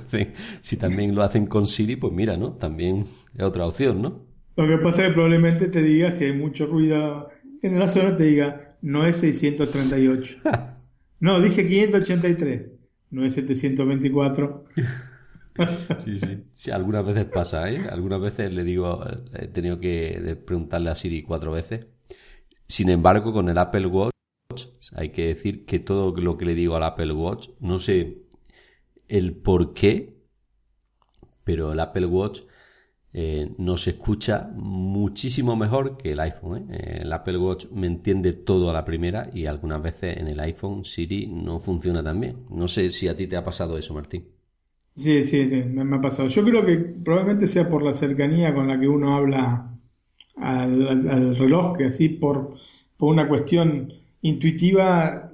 [0.62, 2.52] si también lo hacen con Siri, pues mira, ¿no?
[2.52, 4.24] También es otra opción, ¿no?
[4.56, 7.28] Lo que pasa es que probablemente te diga, si hay mucho ruido
[7.62, 10.36] en la zona, te diga, no es 638.
[11.20, 12.66] no, dije 583,
[13.10, 14.64] no es 724.
[16.04, 16.70] Sí, sí, sí.
[16.70, 17.86] algunas veces pasa, ¿eh?
[17.90, 21.86] Algunas veces le digo, he tenido que preguntarle a Siri cuatro veces.
[22.68, 24.15] Sin embargo, con el Apple Watch
[24.94, 28.18] hay que decir que todo lo que le digo al Apple Watch, no sé
[29.08, 30.14] el por qué,
[31.44, 32.40] pero el Apple Watch
[33.12, 36.70] eh, nos escucha muchísimo mejor que el iPhone.
[36.70, 36.98] ¿eh?
[37.02, 40.84] El Apple Watch me entiende todo a la primera y algunas veces en el iPhone
[40.84, 42.36] Siri no funciona tan bien.
[42.50, 44.26] No sé si a ti te ha pasado eso, Martín.
[44.96, 46.28] Sí, sí, sí, me, ha pasado.
[46.28, 49.70] Yo creo que probablemente sea por la cercanía con la que uno habla
[50.36, 52.54] al, reloj, que así por
[52.98, 53.92] una cuestión
[54.28, 55.30] intuitiva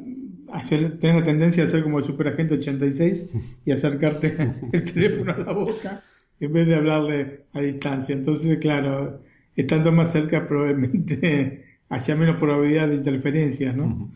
[0.53, 3.30] hacer, tenés la tendencia a ser como el superagente 86
[3.64, 4.36] y acercarte
[4.72, 6.05] el teléfono a la boca
[6.40, 8.14] en vez de hablarle a distancia.
[8.14, 9.20] Entonces, claro,
[9.57, 14.11] estando más cerca probablemente haya menos probabilidad de interferencias, ¿no?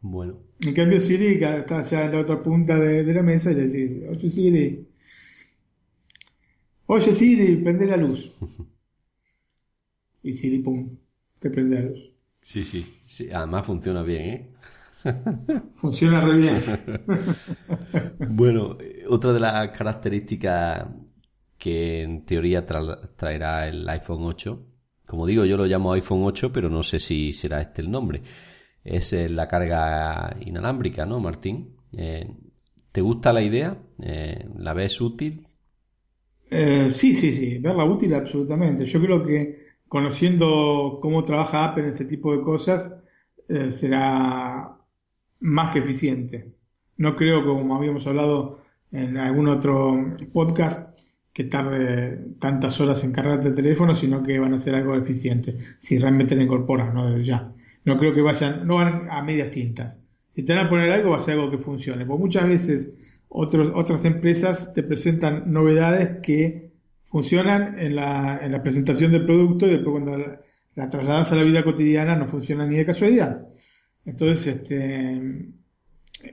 [0.00, 0.34] Bueno.
[0.60, 4.08] En cambio, Siri está allá en la otra punta de, la mesa y le dice,
[4.08, 4.86] oye Siri,
[6.86, 8.32] oye Siri, prende la luz.
[10.22, 10.88] y Siri, pum,
[11.40, 12.13] te prende la luz.
[12.44, 14.50] Sí, sí, sí, además funciona bien, ¿eh?
[15.76, 16.62] Funciona re bien.
[18.18, 18.76] bueno,
[19.08, 20.86] otra de las características
[21.56, 22.66] que en teoría
[23.16, 24.66] traerá el iPhone 8,
[25.06, 28.20] como digo, yo lo llamo iPhone 8, pero no sé si será este el nombre,
[28.84, 31.76] es eh, la carga inalámbrica, ¿no, Martín?
[31.96, 32.28] Eh,
[32.92, 33.78] ¿Te gusta la idea?
[34.02, 35.46] Eh, ¿La ves útil?
[36.50, 38.86] sí, sí, sí, verla útil absolutamente.
[38.86, 39.63] Yo creo que
[39.94, 42.92] conociendo cómo trabaja Apple en este tipo de cosas,
[43.46, 44.76] será
[45.38, 46.48] más que eficiente.
[46.96, 48.58] No creo, como habíamos hablado
[48.90, 50.98] en algún otro podcast,
[51.32, 55.58] que tarde tantas horas en cargarte el teléfono, sino que van a ser algo eficiente,
[55.78, 57.12] si realmente lo incorporan, ¿no?
[57.12, 57.52] Desde ya.
[57.84, 60.04] No creo que vayan, no van a medias tintas.
[60.34, 62.04] Si te van a poner algo, va a ser algo que funcione.
[62.04, 62.92] Porque muchas veces
[63.28, 66.63] otras empresas te presentan novedades que
[67.14, 70.40] funcionan en la, en la presentación del producto y después cuando la,
[70.74, 73.46] la trasladas a la vida cotidiana no funciona ni de casualidad.
[74.04, 75.46] Entonces, este,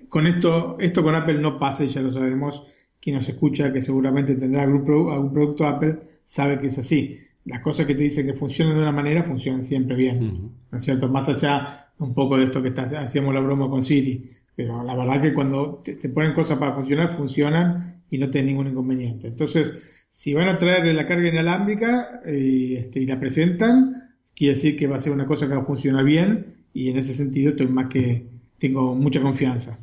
[0.09, 2.63] con esto, esto con Apple no pasa y ya lo sabemos.
[2.99, 7.19] Quien nos escucha, que seguramente tendrá algún, producto Apple, sabe que es así.
[7.45, 10.49] Las cosas que te dicen que funcionan de una manera funcionan siempre bien.
[10.71, 11.07] ¿No es cierto?
[11.09, 14.31] Más allá un poco de esto que está, hacíamos la broma con Siri.
[14.55, 18.69] Pero la verdad que cuando te, ponen cosas para funcionar, funcionan y no tienen ningún
[18.69, 19.27] inconveniente.
[19.27, 19.73] Entonces,
[20.11, 24.85] si van a traer la carga inalámbrica y, este, y la presentan, quiere decir que
[24.85, 27.67] va a ser una cosa que va a funcionar bien y en ese sentido estoy
[27.67, 28.27] más que
[28.59, 29.79] tengo mucha confianza.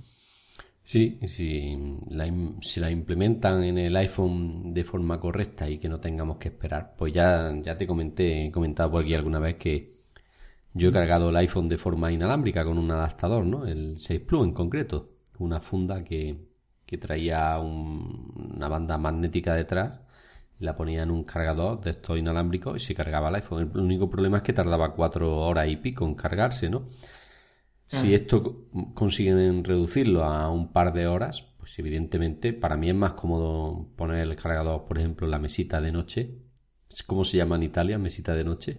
[0.84, 1.76] Sí, si
[2.08, 6.48] la, si la implementan en el iPhone de forma correcta y que no tengamos que
[6.48, 9.90] esperar, pues ya, ya te comenté, he comentado por aquí alguna vez que
[10.72, 13.66] yo he cargado el iPhone de forma inalámbrica con un adaptador, ¿no?
[13.66, 16.38] El 6 Plus en concreto, una funda que,
[16.86, 20.00] que traía una banda magnética detrás,
[20.58, 23.70] la ponía en un cargador de estos inalámbricos y se cargaba el iPhone.
[23.74, 26.86] El único problema es que tardaba cuatro horas y pico en cargarse, ¿no?
[27.86, 33.14] Si esto consiguen reducirlo a un par de horas, pues evidentemente para mí es más
[33.14, 36.34] cómodo poner el cargador, por ejemplo, en la mesita de noche.
[37.06, 37.98] ¿Cómo se llama en Italia?
[37.98, 38.78] Mesita de noche.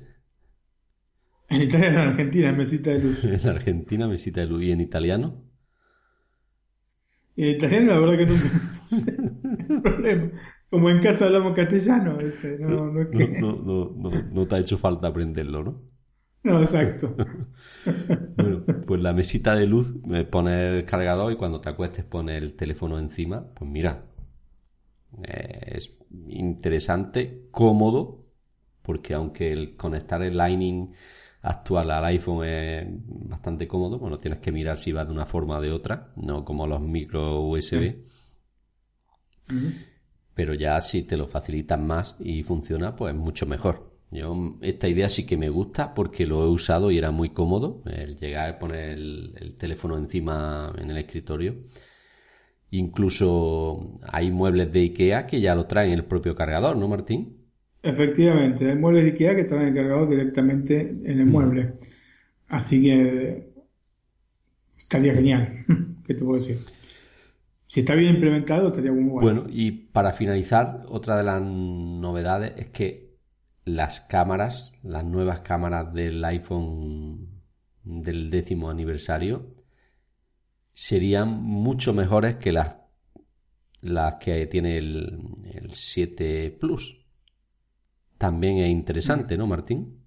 [1.49, 3.23] En Italia, en Argentina, mesita de luz.
[3.23, 4.63] en Argentina, mesita de luz.
[4.63, 5.43] ¿Y en italiano?
[7.35, 10.31] En italiano, la verdad que no tengo problema.
[10.69, 12.17] Como en casa hablamos castellano,
[12.59, 13.41] no, no, es que...
[13.41, 15.81] no, no, no, no te ha hecho falta aprenderlo, ¿no?
[16.43, 17.15] No, exacto.
[18.37, 22.37] bueno, pues la mesita de luz, me pone el cargador y cuando te acuestes pone
[22.37, 23.45] el teléfono encima.
[23.55, 24.03] Pues mira,
[25.23, 25.97] eh, es
[26.27, 28.25] interesante, cómodo,
[28.83, 30.93] porque aunque el conectar el Lightning
[31.41, 35.57] actual al iPhone es bastante cómodo, bueno, tienes que mirar si va de una forma
[35.57, 38.03] o de otra, no como los micro USB.
[40.39, 43.91] Pero ya si te lo facilitan más y funciona, pues mucho mejor.
[44.09, 47.83] Yo, esta idea sí que me gusta porque lo he usado y era muy cómodo
[47.85, 51.55] el llegar a poner el, teléfono encima en el escritorio.
[52.71, 57.35] Incluso hay muebles de IKEA que ya lo traen el propio cargador, ¿no, Martín?
[57.83, 61.29] Efectivamente, hay muebles de IKEA que traen el cargador directamente en el mm.
[61.29, 61.73] mueble.
[62.47, 63.49] Así que
[64.77, 65.65] estaría genial.
[66.07, 66.78] ¿Qué te puedo decir?
[67.69, 69.41] Si está bien implementado, estaría muy bueno.
[69.41, 73.15] Bueno, y para finalizar, otra de las novedades es que
[73.63, 77.27] las cámaras, las nuevas cámaras del iPhone
[77.83, 79.53] del décimo aniversario,
[80.73, 82.79] serían mucho mejores que las,
[83.81, 85.19] las que tiene el,
[85.53, 87.05] el 7 Plus.
[88.17, 89.99] También es interesante, ¿no, Martín?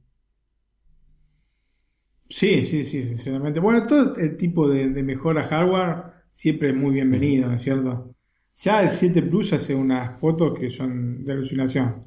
[2.29, 3.61] Sí, sí, sí, sinceramente.
[3.61, 8.15] Bueno, todo el tipo de, de mejora hardware siempre es muy bienvenido, ¿no es cierto?
[8.57, 12.05] Ya el 7 Plus hace unas fotos que son de alucinación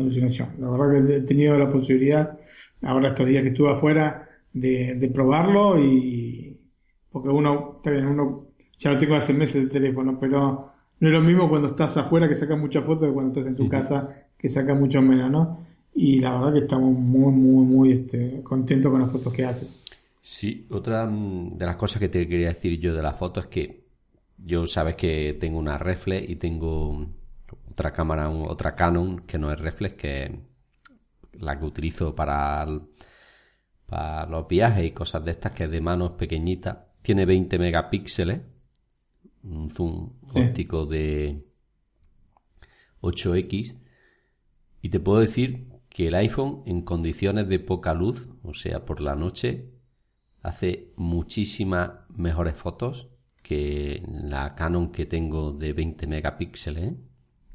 [0.00, 0.50] alucinación.
[0.58, 2.38] La verdad que he tenido la posibilidad,
[2.82, 6.56] ahora estos días que estuve afuera, de, probarlo y
[7.10, 8.46] porque uno, uno
[8.78, 12.28] ya lo tengo hace meses de teléfono, pero no es lo mismo cuando estás afuera
[12.28, 15.66] que sacas muchas fotos que cuando estás en tu casa que sacas mucho menos, ¿no?
[15.94, 19.66] Y la verdad que estamos muy, muy, muy este, contentos con las fotos que hace.
[20.28, 23.46] Sí, otra mm, de las cosas que te quería decir yo de la foto es
[23.46, 23.84] que
[24.36, 27.08] yo sabes que tengo una reflex y tengo
[27.70, 30.38] otra cámara, otra Canon que no es reflex, que
[31.32, 32.66] la que utilizo para,
[33.86, 36.76] para los viajes y cosas de estas, que es de manos pequeñitas.
[37.02, 38.42] Tiene 20 megapíxeles,
[39.44, 41.42] un zoom óptico de
[43.00, 43.76] 8X.
[44.82, 49.00] Y te puedo decir que el iPhone en condiciones de poca luz, o sea, por
[49.00, 49.77] la noche,
[50.42, 53.08] hace muchísimas mejores fotos
[53.42, 56.94] que la Canon que tengo de 20 megapíxeles.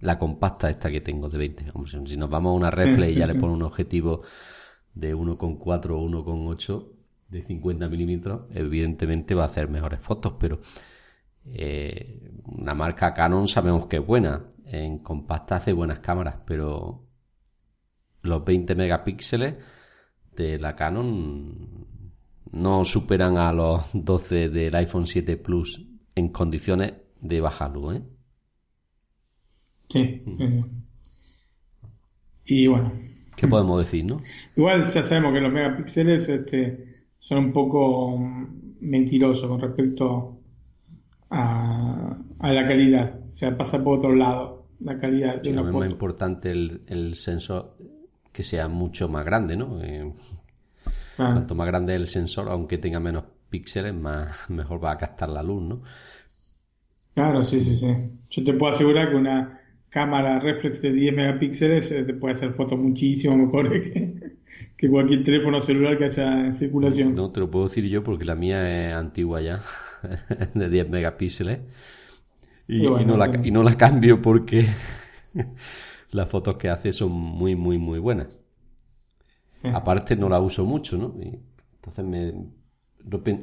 [0.01, 1.65] la compacta esta que tengo de 20.
[1.73, 4.23] Hombre, si nos vamos a una reflex y ya le pongo un objetivo
[4.93, 6.93] de 1,4 o 1,8,
[7.33, 10.59] de 50 milímetros, evidentemente va a hacer mejores fotos, pero
[11.45, 17.03] eh, una marca Canon sabemos que es buena, en compacta hace buenas cámaras, pero
[18.21, 19.55] los 20 megapíxeles
[20.35, 21.87] de la Canon
[22.53, 25.85] no superan a los 12 del iPhone 7 Plus
[26.15, 28.01] en condiciones de baja luz, ¿eh?
[29.89, 30.21] Sí.
[32.45, 32.91] Y bueno.
[33.35, 34.21] ¿Qué podemos decir, no?
[34.55, 38.17] Igual ya sabemos que los megapíxeles este, son un poco
[38.79, 40.39] mentirosos con respecto
[41.31, 43.19] a, la calidad.
[43.29, 46.81] O sea, pasa por otro lado la calidad de sí, una Es más importante el,
[46.87, 47.75] el, sensor
[48.31, 49.81] que sea mucho más grande, ¿no?
[49.81, 50.13] Eh,
[51.15, 55.29] Cuanto más grande es el sensor, aunque tenga menos píxeles, más mejor va a captar
[55.29, 55.81] la luz, ¿no?
[57.13, 57.87] Claro, sí, sí, sí.
[58.31, 59.59] Yo te puedo asegurar que una
[59.89, 63.93] cámara reflex de 10 megapíxeles eh, te puede hacer fotos muchísimo mejores
[64.77, 67.13] que, cualquier teléfono celular que haya en circulación.
[67.13, 69.61] No, te lo puedo decir yo porque la mía es antigua ya,
[70.55, 71.59] de 10 megapíxeles.
[72.67, 74.67] Y, no la, y no la cambio porque
[76.11, 78.27] las fotos que hace son muy, muy, muy buenas.
[79.73, 81.13] Aparte no la uso mucho, ¿no?
[81.75, 82.33] entonces me,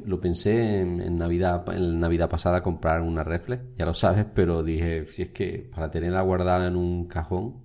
[0.05, 5.05] lo, pensé en, Navidad, en Navidad pasada comprar una reflex, ya lo sabes, pero dije,
[5.05, 7.55] si es que para tenerla guardada en un cajón.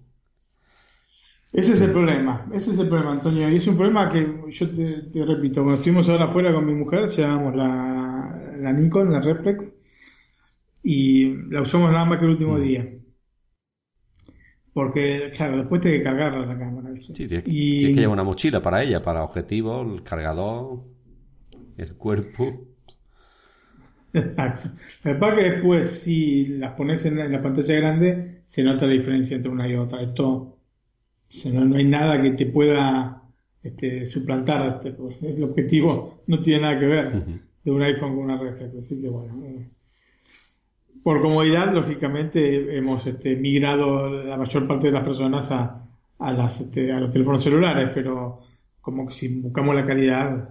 [1.53, 3.49] Ese es el problema, ese es el problema, Antonio.
[3.49, 7.09] Y es un problema que yo te, repito, cuando estuvimos ahora afuera con mi mujer,
[7.09, 9.75] llevamos la, la Nikon, la reflex,
[10.83, 12.63] y la usamos nada más que el último mm.
[12.63, 12.89] día.
[14.77, 16.91] Porque, claro, después tiene que cargarla la cámara.
[17.01, 17.95] Sí, tienes, y...
[17.95, 20.83] que llevar una mochila para ella, para objetivos, el cargador,
[21.79, 22.67] el cuerpo.
[24.13, 24.69] Exacto.
[25.03, 29.35] Lo que que después, si las pones en la, pantalla grande, se nota la diferencia
[29.35, 30.03] entre una y otra.
[30.03, 30.59] Esto,
[31.55, 33.23] no, no hay nada que te pueda
[33.63, 34.75] este, suplantar.
[34.77, 37.25] Este, pues, el objetivo no tiene nada que ver
[37.65, 38.77] de un iPhone con una reflex.
[38.77, 39.33] Así que bueno.
[41.07, 45.87] Eh, por comodidad, lógicamente, hemos este, migrado la mayor parte de las personas a,
[46.19, 48.41] a, las, este, a los teléfonos celulares, pero
[48.81, 50.51] como que si buscamos la calidad,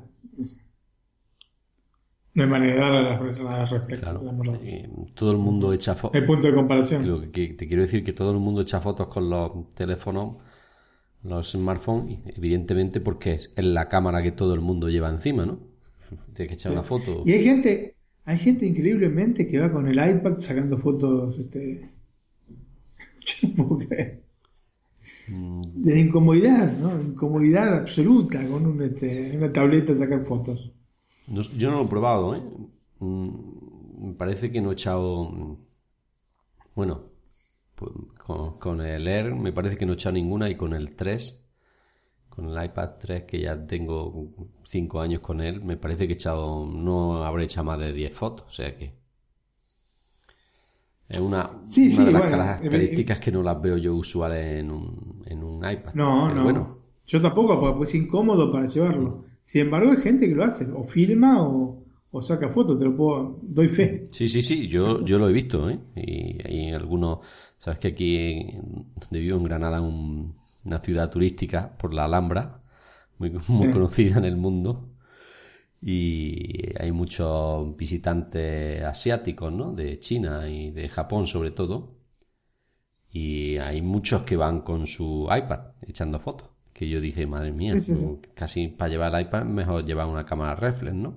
[2.34, 4.22] no hay manera de dar a las, Claro.
[5.14, 6.20] todo el mundo echa fotos.
[6.20, 7.32] El punto de comparación.
[7.32, 10.38] que, te quiero decir que todo el mundo echa fotos con los teléfonos,
[11.24, 15.60] los smartphones, evidentemente porque es, la cámara que todo el mundo lleva encima, ¿no?
[16.34, 17.24] Tienes que echar una foto.
[17.26, 17.95] Y hay gente,
[18.26, 21.90] hay gente increíblemente que va con el iPad sacando fotos, este,
[23.26, 24.24] yo no puedo creer.
[25.28, 25.62] Mm.
[25.84, 27.00] De incomodidad, ¿no?
[27.02, 30.72] Incomodidad absoluta con un, este, una tableta sacar fotos.
[31.28, 32.42] yo no lo he probado, ¿eh?
[33.00, 35.58] Mm, me parece que no he echado.
[36.76, 37.04] Bueno,
[38.26, 41.45] con, con, el Air me parece que no he echado ninguna y con el 3
[42.36, 44.30] con el iPad 3 que ya tengo
[44.64, 48.14] 5 años con él, me parece que he echado, no habré echado más de 10
[48.14, 48.94] fotos, o sea que
[51.08, 55.44] es una, una de las características que no las veo yo usuales en un, en
[55.44, 55.94] un iPad.
[55.94, 56.44] No, no.
[56.44, 56.78] Bueno.
[57.08, 59.26] Yo tampoco, porque es incómodo para llevarlo.
[59.46, 61.84] Sin embargo, hay gente que lo hace, o filma o,
[62.24, 64.06] saca fotos, te lo puedo, doy fe.
[64.10, 65.78] Sí, sí, sí, yo, yo lo he visto, ¿eh?
[65.96, 67.20] Y hay algunos,
[67.60, 70.34] sabes que aquí donde vivo en Granada un
[70.66, 72.60] una ciudad turística por la Alhambra,
[73.18, 73.32] muy,
[73.72, 74.90] conocida en el mundo.
[75.82, 79.72] Y hay muchos visitantes asiáticos, ¿no?
[79.74, 81.94] De China y de Japón sobre todo.
[83.12, 86.50] Y hay muchos que van con su iPad echando fotos.
[86.74, 87.76] Que yo dije, madre mía,
[88.34, 91.16] casi para llevar el iPad mejor llevar una cámara reflex, ¿no?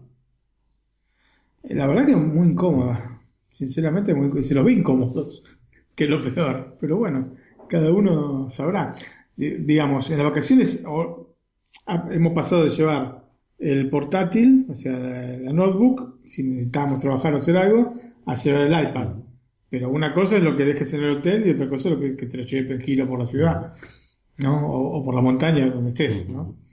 [1.64, 3.20] La verdad que es muy incómoda.
[3.50, 5.42] Sinceramente, muy, se los ve incómodos,
[5.96, 6.76] que es lo peor.
[6.80, 7.30] Pero bueno,
[7.68, 8.94] cada uno sabrá
[9.38, 10.82] digamos, en las vacaciones
[12.10, 13.24] hemos pasado de llevar
[13.58, 17.94] el portátil, o sea, la, notebook, si necesitábamos trabajar o hacer algo,
[18.26, 19.08] a llevar el iPad.
[19.70, 22.00] Pero una cosa es lo que dejes en el hotel y otra cosa es lo
[22.00, 23.74] que, te lo lleves tranquilo por la ciudad,
[24.38, 24.70] ¿no?
[24.70, 26.54] O, por la montaña donde estés, ¿no?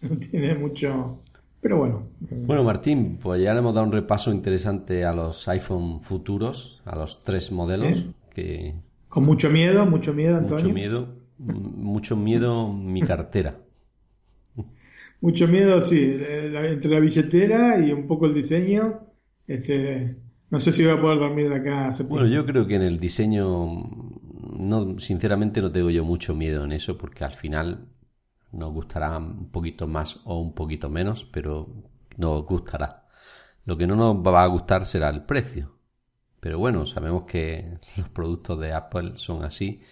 [0.00, 1.22] No tiene mucho...
[1.60, 2.08] Pero bueno.
[2.20, 6.96] Bueno, Martín, pues ya le hemos dado un repaso interesante a los iPhone futuros, a
[6.96, 8.76] los tres modelos que...
[9.10, 10.64] Con mucho miedo, mucho miedo, Antonio.
[10.64, 13.56] Mucho miedo mucho miedo mi cartera.
[15.20, 19.00] Mucho miedo, sí, entre la billetera y un poco el diseño.
[19.46, 20.16] Este,
[20.50, 21.92] no sé si voy a poder dormir acá.
[22.08, 23.84] Bueno, yo creo que en el diseño,
[24.58, 27.86] no, sinceramente no tengo yo mucho miedo en eso, porque al final
[28.52, 31.68] nos gustará un poquito más o un poquito menos, pero
[32.16, 33.06] nos gustará.
[33.66, 35.76] Lo que no nos va a gustar será el precio.
[36.40, 39.82] Pero bueno, sabemos que los productos de Apple son así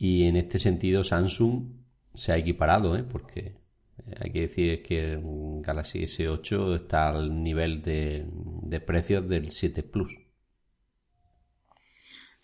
[0.00, 1.64] y en este sentido Samsung
[2.14, 3.04] se ha equiparado, ¿eh?
[3.04, 3.54] porque
[4.06, 5.18] Eh, hay que decir que
[5.62, 8.26] Galaxy S8 está al nivel de,
[8.72, 10.18] de precios del 7 Plus.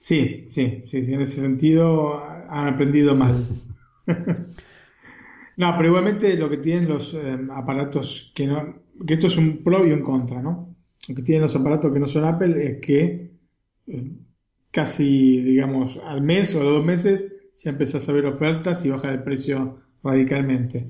[0.01, 3.35] Sí, sí, sí, en ese sentido han aprendido mal.
[5.57, 8.75] no, pero igualmente lo que tienen los eh, aparatos que no,
[9.07, 10.77] que esto es un pro y un contra, ¿no?
[11.09, 13.31] Lo que tienen los aparatos que no son Apple es que
[13.87, 14.13] eh,
[14.71, 18.91] casi, digamos, al mes o a los dos meses ya empezás a ver ofertas y
[18.91, 20.87] baja el precio radicalmente.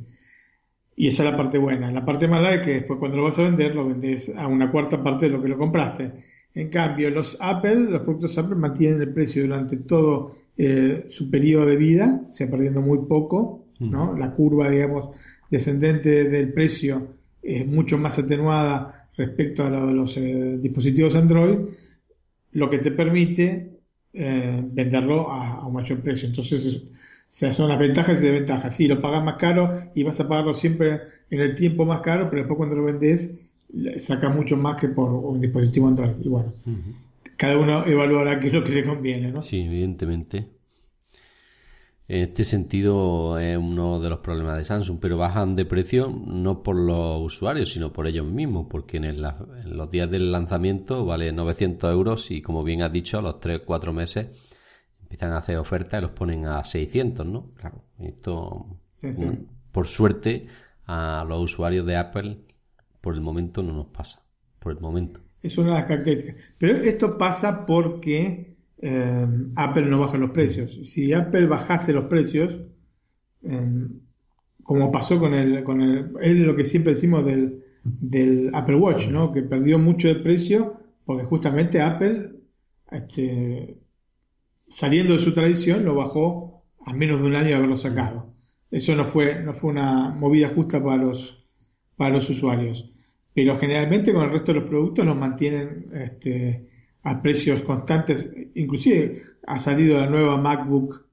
[0.97, 1.91] Y esa es la parte buena.
[1.93, 4.71] La parte mala es que después cuando lo vas a vender, lo vendes a una
[4.71, 6.11] cuarta parte de lo que lo compraste.
[6.55, 11.67] En cambio, los Apple, los productos Apple mantienen el precio durante todo eh, su periodo
[11.67, 14.17] de vida, o sea, perdiendo muy poco, ¿no?
[14.17, 15.15] La curva, digamos,
[15.51, 17.09] descendente del precio
[17.43, 21.59] es mucho más atenuada respecto a los eh, dispositivos Android,
[22.53, 23.76] lo que te permite
[24.17, 26.29] eh, venderlo a, un mayor precio.
[26.29, 28.77] Entonces, o sea, son las ventajas y desventajas.
[28.77, 31.01] Sí, lo pagas más caro y vas a pagarlo siempre
[31.31, 33.41] en el tiempo más caro, pero después cuando lo vendes
[33.99, 36.13] saca mucho más que por un dispositivo Android.
[36.23, 36.53] Y bueno,
[37.37, 39.43] cada uno evaluará qué es lo que le conviene, ¿no?
[39.43, 40.47] Sí, evidentemente.
[42.09, 46.63] En este sentido es uno de los problemas de Samsung, pero bajan de precio no
[46.63, 51.91] por los usuarios, sino por ellos mismos, porque en, los días del lanzamiento vale 900
[51.91, 54.55] euros y como bien has dicho, a los 3-4 meses
[55.03, 57.51] empiezan a hacer ofertas y los ponen a 600, ¿no?
[57.55, 58.79] Claro, esto,
[59.73, 60.47] por suerte,
[60.85, 62.39] a los usuarios de Apple
[63.01, 64.23] por el momento no nos pasa.
[64.61, 65.21] Por el momento.
[65.43, 66.37] Es una de las características.
[66.59, 70.79] Pero esto pasa porque eh, Apple no baja los precios.
[70.93, 72.55] Si Apple bajase los precios,
[73.43, 73.89] eh,
[74.63, 79.09] como pasó con el, con el, es lo que siempre decimos del, del Apple Watch,
[79.09, 79.33] ¿no?
[79.33, 82.31] Que perdió mucho de precio porque justamente Apple,
[82.91, 83.79] este,
[84.69, 88.35] saliendo de su tradición, lo bajó a menos de un año de haberlo sacado.
[88.71, 91.47] Eso no fue, no fue una movida justa para los,
[91.97, 92.91] para los usuarios
[93.37, 96.71] pero generalmente con el resto de los productos los mantienen este,
[97.07, 98.33] a precios constantes.
[98.55, 101.07] Inclusive ha salido la nueva MacBook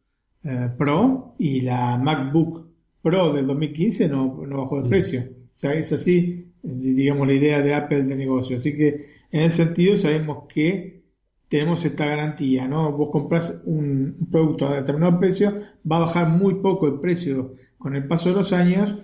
[0.44, 2.66] eh, Pro y la MacBook
[3.04, 4.90] Pro del 2015 no, no bajó de mm.
[4.90, 5.22] precio.
[5.56, 8.58] O sea, es así, digamos, la idea de Apple de negocio.
[8.58, 11.04] Así que en ese sentido sabemos que
[11.48, 12.92] tenemos esta garantía, ¿no?
[12.94, 15.54] Vos compras un producto a determinado precio,
[15.90, 18.96] va a bajar muy poco el precio con el paso de los años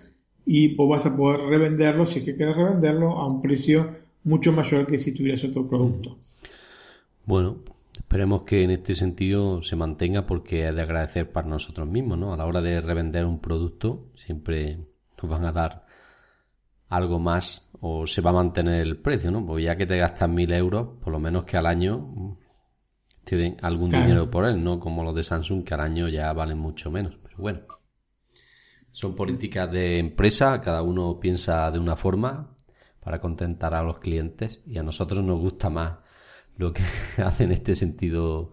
[0.43, 3.91] y vos vas a poder revenderlo, si es que quieres revenderlo, a un precio
[4.23, 6.17] mucho mayor que si tuvieras otro producto.
[7.29, 7.59] Bueno,
[7.93, 12.33] esperemos que en este sentido se mantenga porque es de agradecer para nosotros mismos, ¿no?
[12.33, 14.87] A la hora de revender un producto siempre
[15.21, 15.85] nos van a dar
[16.87, 19.45] algo más o se va a mantener el precio, ¿no?
[19.45, 22.35] Porque ya que te gastas mil euros, por lo menos que al año
[23.25, 24.79] te den algún dinero por él, ¿no?
[24.79, 27.15] Como los de Samsung que al año ya valen mucho menos.
[27.21, 27.59] Pero bueno.
[28.91, 32.55] Son políticas de empresa, cada uno piensa de una forma
[32.99, 36.08] para contentar a los clientes y a nosotros nos gusta más
[36.59, 36.83] lo que
[37.17, 38.51] hace en este sentido.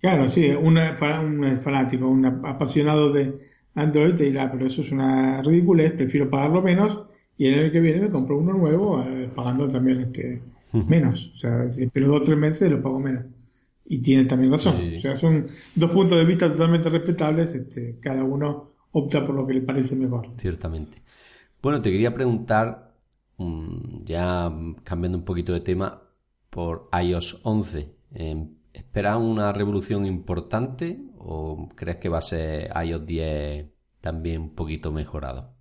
[0.00, 5.42] Claro, sí, un, un fanático, un apasionado de Android te dirá, pero eso es una
[5.42, 9.68] ridiculez, prefiero pagarlo menos y el año que viene me compro uno nuevo eh, pagando
[9.68, 10.42] también este
[10.72, 11.32] menos.
[11.34, 13.24] O sea, si espero dos o tres meses lo pago menos.
[13.86, 14.76] Y tiene también razón.
[14.98, 19.46] O sea, son dos puntos de vista totalmente respetables, este, cada uno opta por lo
[19.46, 20.28] que le parece mejor.
[20.36, 20.98] Ciertamente.
[21.62, 22.92] Bueno, te quería preguntar,
[23.38, 24.52] mm, ya
[24.84, 26.02] cambiando un poquito de tema,
[26.50, 27.88] por iOS 11.
[28.14, 33.66] Eh, ¿Esperas una revolución importante o crees que va a ser iOS 10
[34.00, 35.54] también un poquito mejorado?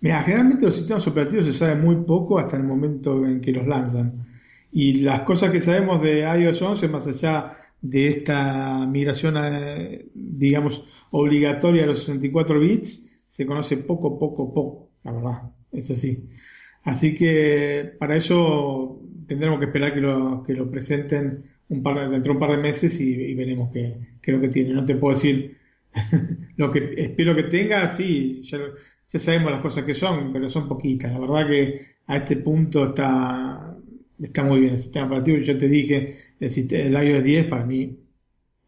[0.00, 3.66] Mira, generalmente los sistemas operativos se sabe muy poco hasta el momento en que los
[3.66, 4.26] lanzan.
[4.72, 9.34] Y las cosas que sabemos de iOS 11, más allá de esta migración,
[10.14, 15.42] digamos, obligatoria a los 64 bits, se conoce poco, poco, poco, la verdad,
[15.72, 16.28] es así.
[16.84, 22.32] Así que para eso tendremos que esperar que lo, que lo presenten un par, dentro
[22.32, 24.72] de un par de meses y, veremos qué, qué, es lo que tiene.
[24.72, 25.56] No te puedo decir
[26.56, 28.58] lo que espero que tenga, sí, ya,
[29.12, 31.12] ya sabemos las cosas que son, pero son poquitas.
[31.12, 33.76] La verdad que a este punto está,
[34.20, 35.38] está muy bien el sistema operativo.
[35.38, 37.96] Yo te dije, el, el iOS 10 para mí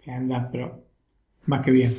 [0.07, 0.85] anda, pero
[1.47, 1.95] más que bien.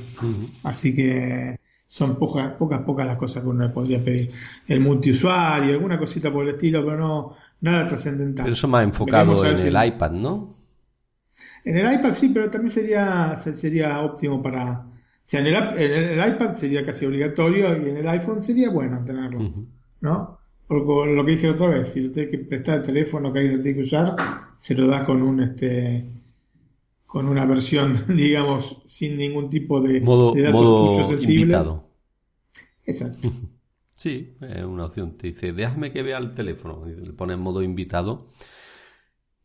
[0.64, 1.58] Así que
[1.94, 4.32] son pocas, pocas, pocas las cosas que uno le podría pedir.
[4.68, 8.46] El multiusuario, alguna cosita por el estilo, pero no, nada trascendental.
[8.46, 10.56] Pero eso más enfocado en el iPad, ¿no?
[11.64, 14.72] En el iPad sí, pero también sería, sería óptimo para...
[14.72, 19.52] O sea, en el, iPad sería casi obligatorio y en el iPhone sería bueno tenerlo,
[20.02, 20.40] ¿no?
[20.68, 23.58] Porque lo que dije otra vez, si lo tienes que prestar el teléfono que alguien
[23.58, 24.16] lo tiene que usar,
[24.62, 26.10] se lo da con un este
[27.06, 31.83] con una versión, digamos, sin ningún tipo de, modo, de datos invitado.
[32.86, 33.32] Exacto.
[33.96, 35.18] Sí, es una opción.
[35.18, 36.90] Te dice, déjame que vea el teléfono.
[36.90, 38.28] Y le pones modo invitado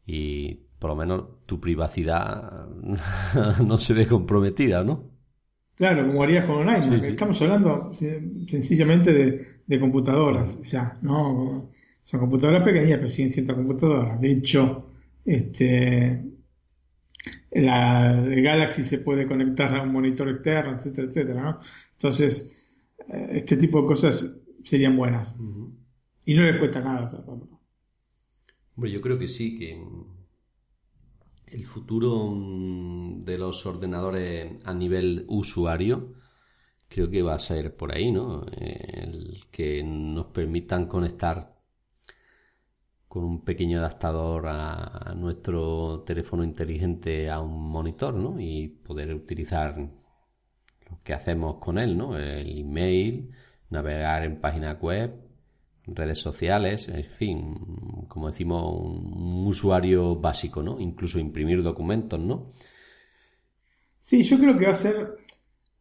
[0.07, 2.67] y por lo menos tu privacidad
[3.65, 5.11] no se ve comprometida, ¿no?
[5.77, 7.05] Claro, como harías con un iMac.
[7.05, 7.93] Estamos hablando
[8.49, 9.13] sencillamente
[9.67, 11.71] de, computadoras, ya, ¿no?
[12.05, 14.21] Son computadoras pequeñas, pero siguen siendo computadoras.
[14.21, 14.87] De hecho,
[15.25, 16.25] este,
[17.53, 21.61] la el Galaxy se puede conectar a un monitor externo, etcétera, etcétera, ¿no?
[21.93, 22.58] Entonces, eh,
[23.09, 25.35] este tipo de cosas serían buenas.
[26.25, 27.11] Y no les cuesta nada
[28.77, 29.83] Hombre, yo creo que sí, que
[31.47, 36.15] el futuro mm, de los ordenadores a nivel usuario
[36.89, 38.47] creo que va a ser por ahí, ¿no?
[38.47, 41.59] El que nos permitan conectar
[43.09, 48.39] con un pequeño adaptador a, nuestro teléfono inteligente a un monitor, ¿no?
[48.41, 49.91] Y poder utilizar
[50.91, 52.17] lo que hacemos con él, ¿no?
[52.17, 53.31] El email,
[53.71, 55.13] navegar en páginas web,
[55.95, 57.55] redes sociales, en fin,
[58.09, 60.79] como decimos, un, usuario básico, ¿no?
[60.79, 62.47] Incluso imprimir documentos, ¿no?
[64.01, 65.17] Sí, yo creo que va a ser,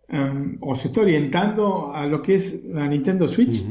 [0.07, 3.61] em, o se está orientando a lo que es la Nintendo Switch.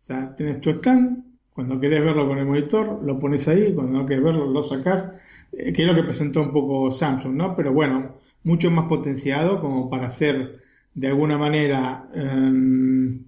[0.00, 3.92] O sea, tienes tu stand, cuando querés verlo con el monitor, lo pones ahí, cuando
[3.92, 5.14] no querés verlo, lo sacás,
[5.52, 7.54] eh, que es lo que presentó un poco Samsung, ¿no?
[7.56, 10.60] Pero bueno, mucho más potenciado como para ser
[10.94, 13.20] de alguna manera em,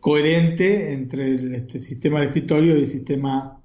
[0.00, 3.58] coherente entre el este, sistema de escritorio y el sistema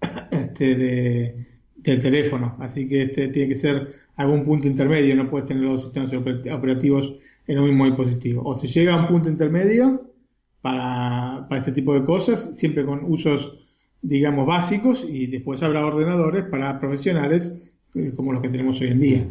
[0.30, 1.46] este, de,
[1.76, 2.56] del teléfono.
[2.60, 7.14] Así que este tiene que ser algún punto intermedio, no puedes tener los sistemas operativos
[7.46, 8.42] en un mismo dispositivo.
[8.44, 10.10] O se llega a un punto intermedio
[10.62, 13.58] para, para este tipo de cosas, siempre con usos,
[14.02, 19.00] digamos, básicos, y después habrá ordenadores para profesionales eh, como los que tenemos hoy en
[19.00, 19.26] día.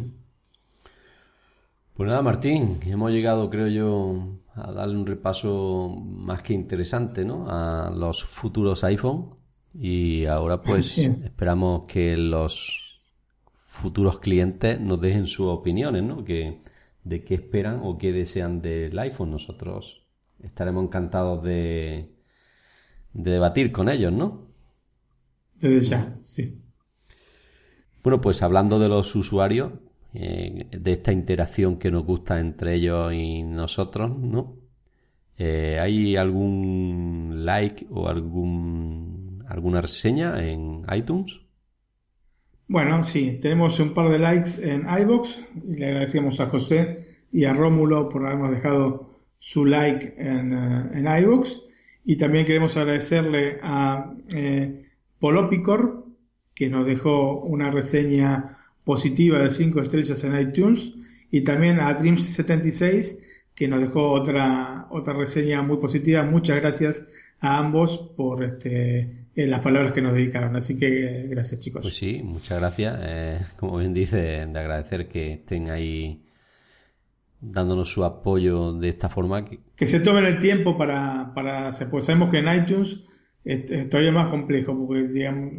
[1.95, 7.49] Pues nada, Martín, hemos llegado, creo yo, a darle un repaso más que interesante ¿no?
[7.49, 9.35] a los futuros iPhone
[9.73, 13.01] y ahora pues esperamos que los
[13.67, 16.25] futuros clientes nos dejen sus opiniones, ¿no?
[16.25, 16.59] Que,
[17.05, 19.31] de qué esperan o qué desean del iPhone.
[19.31, 20.03] Nosotros
[20.43, 22.09] estaremos encantados de,
[23.13, 24.49] de debatir con ellos, ¿no?
[25.61, 26.61] Desde ya, sí.
[28.03, 29.71] Bueno, pues hablando de los usuarios,
[30.15, 34.55] eh, de esta interacción que nos gusta entre ellos y nosotros, ¿no?
[35.37, 41.41] Eh, ¿Hay algún like o algún alguna reseña en iTunes?
[42.67, 47.45] Bueno, sí, tenemos un par de likes en iBox y le agradecemos a José y
[47.45, 51.61] a Rómulo por habernos dejado su like en, uh, en iBox
[52.05, 54.85] y también queremos agradecerle a eh,
[55.19, 56.05] Polopicor
[56.55, 58.54] que nos dejó una reseña
[58.85, 60.93] positiva de 5 estrellas en iTunes
[61.31, 63.19] y también a Dreams76
[63.53, 66.23] que nos dejó otra otra reseña muy positiva.
[66.23, 67.05] Muchas gracias
[67.39, 70.55] a ambos por este eh, las palabras que nos dedicaron.
[70.55, 71.81] Así que eh, gracias chicos.
[71.81, 72.97] Pues sí, muchas gracias.
[73.01, 76.21] Eh, como bien dice, de agradecer que estén ahí
[77.41, 79.45] dándonos su apoyo de esta forma.
[79.45, 82.97] Que, se tomen el tiempo para, para pues sabemos que en iTunes
[83.43, 85.51] es, todavía más complejo porque digamos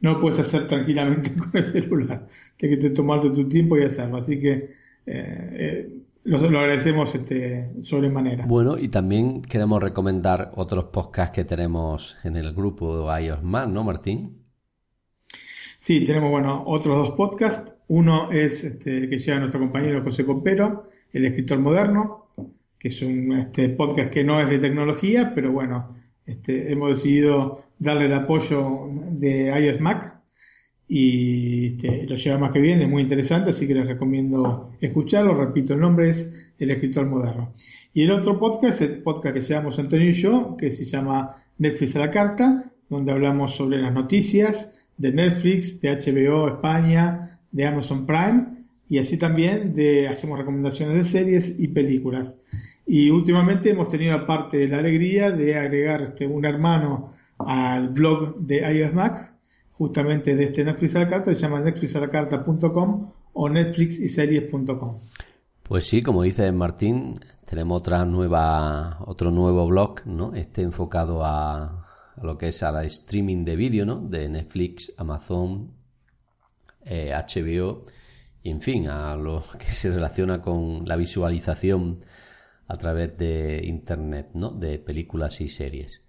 [0.00, 2.26] no lo puedes hacer tranquilamente con el celular.
[2.56, 4.18] Tienes que tomarte tu tiempo y hacerlo.
[4.18, 4.68] Así que eh,
[5.06, 5.88] eh,
[6.24, 8.46] lo, agradecemos este, sobremanera.
[8.46, 13.84] Bueno, y también queremos recomendar otros podcasts que tenemos en el grupo iOS Man, ¿no,
[13.84, 14.38] Martín?
[15.80, 17.72] Sí, tenemos, bueno, otros dos podcasts.
[17.88, 22.26] Uno es este, que lleva nuestro compañero José Copero, el escritor moderno,
[22.78, 25.96] que es un este, podcast que no es de tecnología, pero bueno,
[26.26, 30.18] este, hemos decidido darle el apoyo de iOS Mac
[30.88, 35.34] y este, lo lleva más que bien, es muy interesante, así que les recomiendo escucharlo.
[35.34, 37.52] Repito, el nombre es El Escritor Moderno.
[37.92, 41.94] Y el otro podcast, el podcast que llevamos Antonio y yo, que se llama Netflix
[41.96, 48.06] a la carta, donde hablamos sobre las noticias de Netflix, de HBO España, de Amazon
[48.06, 48.46] Prime,
[48.88, 52.40] y así también de, hacemos recomendaciones de series y películas.
[52.86, 58.58] Y últimamente hemos tenido aparte la alegría de agregar este, un hermano al blog de
[58.72, 59.34] iOS Mac,
[59.72, 64.98] justamente de este Netflix a la carta, se llama netflixalacarta.com o netflixiseries.com.
[65.62, 70.34] Pues sí, como dice Martín, tenemos otra nueva, otro nuevo blog, ¿no?
[70.34, 71.86] Este enfocado a,
[72.22, 74.00] lo que es a la streaming de vídeo, ¿no?
[74.00, 75.72] De Netflix, Amazon,
[76.84, 77.92] HBO, eh,
[78.42, 82.04] y en fin, a lo que se relaciona con la visualización
[82.66, 84.50] a través de Internet, ¿no?
[84.50, 86.02] De películas y series.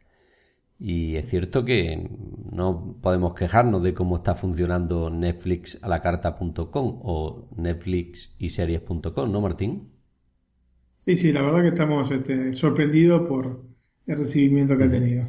[0.79, 2.09] Y es cierto que
[2.51, 9.31] no podemos quejarnos de cómo está funcionando Netflix a la carta.com o Netflix y series.com,
[9.31, 9.89] ¿no, Martín?
[10.95, 13.61] Sí, sí, la verdad que estamos este, sorprendidos por
[14.07, 15.25] el recibimiento que ha tenido.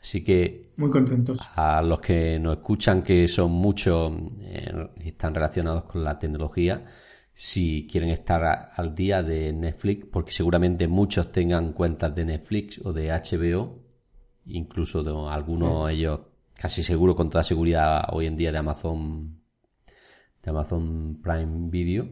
[0.00, 1.38] Así que muy contentos.
[1.56, 4.72] A los que nos escuchan, que son muchos eh,
[5.02, 6.84] y están relacionados con la tecnología,
[7.34, 12.92] si quieren estar al día de Netflix, porque seguramente muchos tengan cuentas de Netflix o
[12.92, 13.87] de HBO,
[14.48, 16.20] incluso de algunos de ellos,
[16.54, 19.40] casi seguro con toda seguridad hoy en día de Amazon,
[20.42, 22.08] de Amazon Prime Video,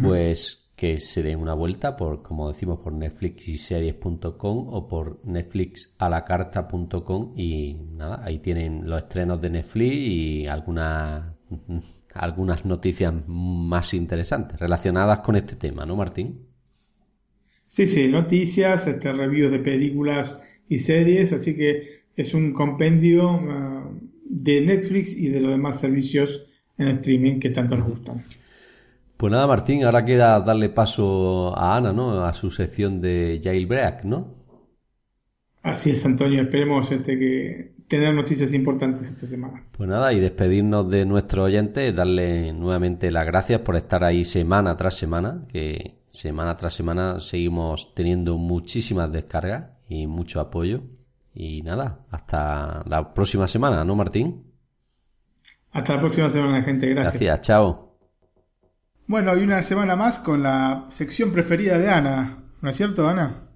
[0.00, 7.74] pues que se den una vuelta por, como decimos, por netflixiseries.com o por netflixalacarta.com y
[7.74, 11.34] nada, ahí tienen los estrenos de Netflix y algunas
[12.14, 16.51] algunas noticias más interesantes relacionadas con este tema, ¿no, Martín?
[17.72, 23.88] Sí, sí, noticias, este, reviews de películas y series, así que es un compendio ah,
[24.24, 26.42] de Netflix y de los demás servicios
[26.76, 28.16] en streaming que tanto nos gustan.
[29.16, 32.22] Pues nada, Martín, ahora queda darle paso a Ana, ¿no?
[32.26, 34.34] A su sección de Jailbreak, ¿no?
[35.62, 36.42] Así es, Antonio.
[36.42, 39.64] Esperemos este, que tener noticias importantes esta semana.
[39.72, 44.76] Pues nada, y despedirnos de nuestro oyente, darle nuevamente las gracias por estar ahí semana
[44.76, 50.82] tras semana, que semana tras semana seguimos teniendo muchísimas descargas y mucho apoyo.
[51.34, 54.44] Y nada, hasta la próxima semana, ¿no, Martín?
[55.72, 56.86] Hasta la próxima semana, gente.
[56.88, 57.14] Gracias.
[57.14, 57.96] Gracias, chao.
[59.06, 63.48] Bueno, y una semana más con la sección preferida de Ana, ¿no es cierto, Ana?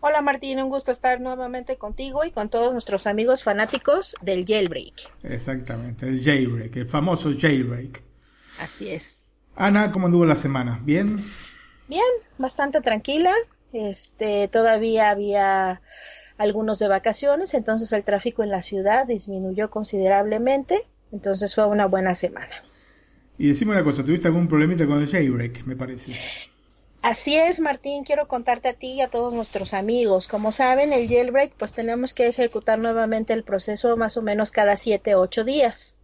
[0.00, 5.10] Hola Martín, un gusto estar nuevamente contigo y con todos nuestros amigos fanáticos del jailbreak.
[5.24, 8.00] Exactamente, el jailbreak, el famoso jailbreak.
[8.60, 9.26] Así es.
[9.56, 10.80] Ana, ¿cómo anduvo la semana?
[10.84, 11.18] ¿Bien?
[11.88, 12.04] Bien,
[12.36, 13.32] bastante tranquila.
[13.72, 15.80] Este, todavía había
[16.36, 22.14] algunos de vacaciones, entonces el tráfico en la ciudad disminuyó considerablemente, entonces fue una buena
[22.14, 22.62] semana.
[23.36, 26.12] Y decime una cosa, ¿tuviste algún problemita con el jailbreak, me parece?
[27.02, 30.26] Así es, Martín, quiero contarte a ti y a todos nuestros amigos.
[30.26, 34.76] Como saben, el jailbreak, pues tenemos que ejecutar nuevamente el proceso más o menos cada
[34.76, 35.96] 7 o 8 días,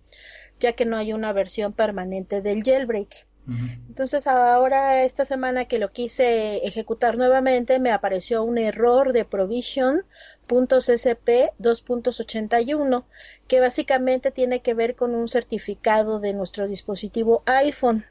[0.60, 3.26] ya que no hay una versión permanente del jailbreak.
[3.46, 10.04] Entonces ahora esta semana que lo quise ejecutar nuevamente me apareció un error de provision
[10.46, 13.04] .csp 2.81
[13.48, 18.04] que básicamente tiene que ver con un certificado de nuestro dispositivo iPhone.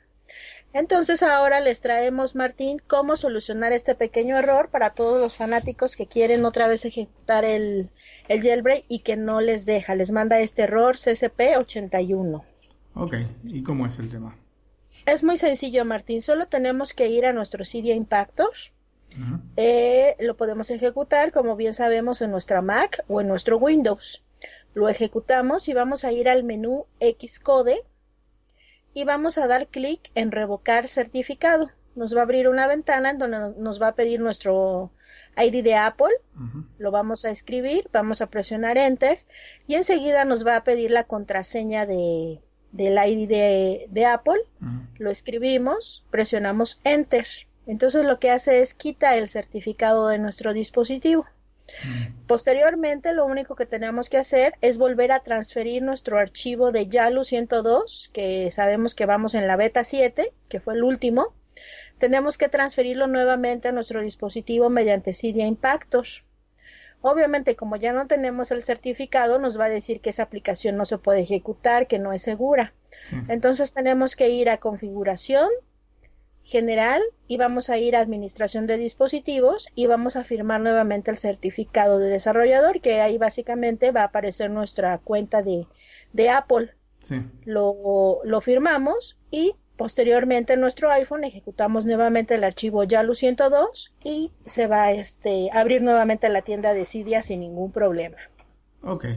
[0.74, 6.08] Entonces ahora les traemos, Martín, cómo solucionar este pequeño error para todos los fanáticos que
[6.08, 7.90] quieren otra vez ejecutar el,
[8.28, 9.94] el jailbreak y que no les deja.
[9.94, 12.44] Les manda este error CCP81.
[12.96, 13.14] Ok,
[13.44, 14.36] ¿y cómo es el tema?
[15.06, 16.22] Es muy sencillo, Martín.
[16.22, 18.72] Solo tenemos que ir a nuestro Cydia Impactors
[19.58, 24.24] eh, lo podemos ejecutar, como bien sabemos, en nuestra Mac o en nuestro Windows.
[24.74, 27.84] Lo ejecutamos y vamos a ir al menú Xcode
[28.94, 31.70] y vamos a dar clic en revocar certificado.
[31.96, 34.92] Nos va a abrir una ventana en donde nos va a pedir nuestro
[35.38, 36.14] ID de Apple.
[36.80, 39.20] Lo vamos a escribir, vamos a presionar Enter
[39.68, 42.42] y enseguida nos va a pedir la contraseña de,
[42.74, 44.42] del ID de, Apple.
[44.98, 47.28] Lo escribimos, presionamos Enter.
[47.66, 51.26] Entonces lo que hace es quita el certificado de nuestro dispositivo.
[52.28, 57.24] Posteriormente, lo único que tenemos que hacer es volver a transferir nuestro archivo de YALU
[57.24, 61.34] 102, que sabemos que vamos en la beta 7, que fue el último.
[62.00, 66.26] Tenemos que transferirlo nuevamente a nuestro dispositivo mediante Cydia Impactos.
[67.06, 70.86] Obviamente, como ya no tenemos el certificado, nos va a decir que esa aplicación no
[70.86, 72.74] se puede ejecutar, que no es segura.
[73.28, 75.50] Entonces tenemos que ir a configuración,
[76.44, 81.18] general y vamos a ir a administración de dispositivos y vamos a firmar nuevamente el
[81.18, 85.68] certificado de desarrollador que ahí básicamente va a aparecer nuestra cuenta de,
[86.12, 86.72] de Apple.
[87.44, 94.32] Lo, lo firmamos y posteriormente en nuestro iPhone ejecutamos nuevamente el archivo YALU 102 y
[94.46, 98.16] se va este, a abrir nuevamente la tienda de Cydia sin ningún problema.
[98.82, 99.08] Ok.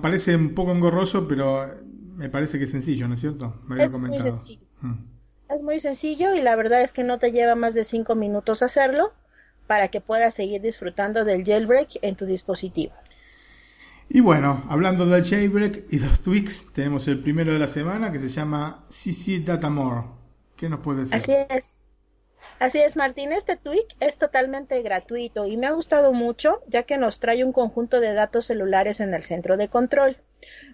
[0.00, 1.74] parece un poco engorroso, pero
[2.14, 3.60] me parece que es sencillo, ¿no es cierto?
[3.66, 4.64] Me había es Muy sencillo.
[4.80, 4.94] Mm.
[5.48, 8.62] Es muy sencillo y la verdad es que no te lleva más de 5 minutos
[8.62, 9.12] hacerlo
[9.66, 12.94] para que puedas seguir disfrutando del jailbreak en tu dispositivo.
[14.08, 18.18] Y bueno, hablando del jailbreak y los tweaks, tenemos el primero de la semana que
[18.18, 20.02] se llama CC Datamore.
[20.56, 21.14] ¿Qué nos puede decir?
[21.14, 21.80] Así es.
[22.58, 23.32] Así es, Martín.
[23.32, 27.52] Este tweak es totalmente gratuito y me ha gustado mucho ya que nos trae un
[27.52, 30.18] conjunto de datos celulares en el centro de control.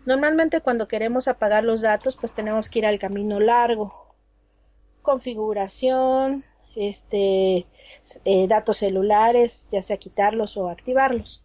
[0.05, 4.11] Normalmente cuando queremos apagar los datos pues tenemos que ir al camino largo
[5.03, 6.45] configuración,
[6.77, 7.67] este,
[8.25, 11.43] eh, datos celulares, ya sea quitarlos o activarlos.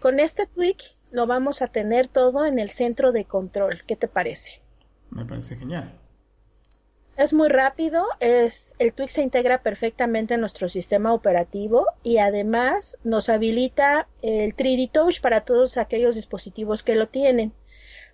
[0.00, 0.78] Con este tweak
[1.10, 3.82] lo vamos a tener todo en el centro de control.
[3.86, 4.60] ¿Qué te parece?
[5.10, 5.92] Me parece genial.
[7.18, 12.96] Es muy rápido, es, el tweak se integra perfectamente en nuestro sistema operativo y además
[13.02, 17.52] nos habilita el 3D Touch para todos aquellos dispositivos que lo tienen.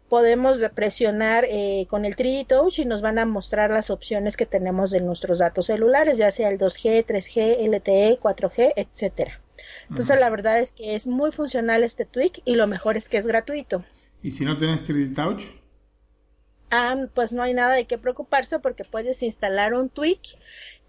[0.08, 4.46] Podemos presionar eh, con el 3D Touch y nos van a mostrar las opciones que
[4.46, 9.43] tenemos de nuestros datos celulares, ya sea el 2G, 3G, LTE, 4G, etcétera.
[9.88, 13.16] Entonces la verdad es que es muy funcional este tweak y lo mejor es que
[13.16, 13.84] es gratuito.
[14.22, 15.44] ¿Y si no tienes 3D Touch?
[16.70, 20.20] Ah, pues no hay nada de qué preocuparse porque puedes instalar un tweak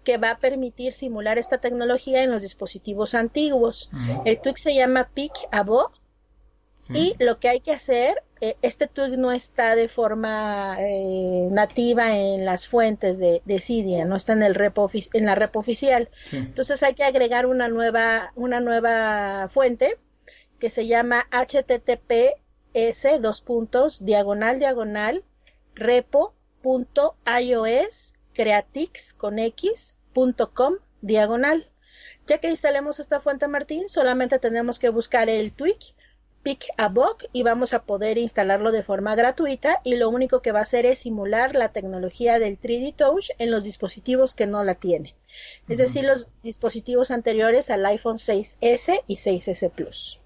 [0.04, 3.90] que va a permitir simular esta tecnología en los dispositivos antiguos.
[4.24, 5.32] El tweak se llama Peak
[6.88, 12.16] Y lo que hay que hacer, eh, este tweak no está de forma eh, nativa
[12.16, 16.08] en las fuentes de, de Cydia, no está en el repo en la rep oficial.
[16.32, 19.98] Entonces hay que agregar una nueva, una nueva fuente
[20.58, 25.24] que se llama https dos puntos diagonal diagonal
[25.74, 27.04] repo.ios
[28.34, 29.36] creatix con
[31.00, 31.70] diagonal.
[32.26, 35.94] Ya que instalemos esta fuente Martín, solamente tenemos que buscar el tweak
[36.46, 40.52] pick a bug y vamos a poder instalarlo de forma gratuita y lo único que
[40.52, 44.62] va a hacer es simular la tecnología del 3D Touch en los dispositivos que no
[44.62, 45.12] la tienen.
[45.68, 50.20] Es decir, los dispositivos anteriores al iPhone 6S y 6S Plus.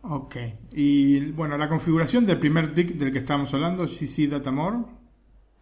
[0.00, 0.36] Ok.
[0.72, 4.78] Y bueno, la configuración del primer tweak del que estamos hablando, CC Datamore.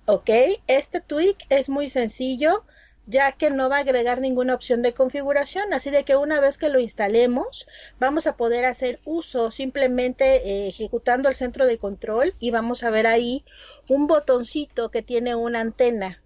[0.07, 0.31] Ok,
[0.69, 2.63] este tweak es muy sencillo
[3.09, 6.59] ya que no va a agregar ninguna opción de configuración, así de que una vez
[6.59, 7.67] que lo instalemos
[7.99, 12.91] vamos a poder hacer uso simplemente eh, ejecutando el centro de control y vamos a
[12.91, 13.45] ver ahí
[13.89, 16.21] un botoncito que tiene una antena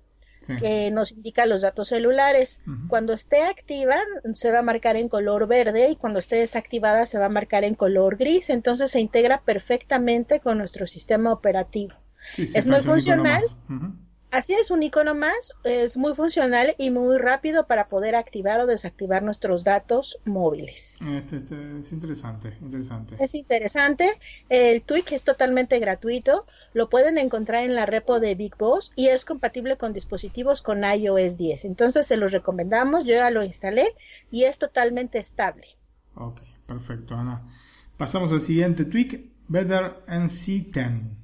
[0.59, 2.61] que nos indica los datos celulares.
[2.89, 3.97] Cuando esté activa
[4.35, 7.62] se va a marcar en color verde y cuando esté desactivada se va a marcar
[7.62, 8.51] en color gris.
[8.51, 11.95] Entonces se integra perfectamente con nuestro sistema operativo.
[12.37, 13.45] es muy funcional.
[14.33, 18.66] Así es, un icono más, es muy funcional y muy rápido para poder activar o
[18.66, 20.99] desactivar nuestros datos móviles.
[21.03, 23.14] Este, este, es interesante, interesante.
[23.20, 24.11] Es interesante.
[24.49, 26.47] El tweak es totalmente gratuito.
[26.72, 30.83] Lo pueden encontrar en la repo de Big Boss y es compatible con dispositivos con
[30.83, 31.66] iOS 10.
[31.66, 33.05] Entonces se los recomendamos.
[33.05, 33.95] Yo ya lo instalé
[34.30, 35.66] y es totalmente estable.
[36.14, 37.43] Ok, perfecto, Ana.
[37.99, 41.21] Pasamos al siguiente tweak, Better NC 10.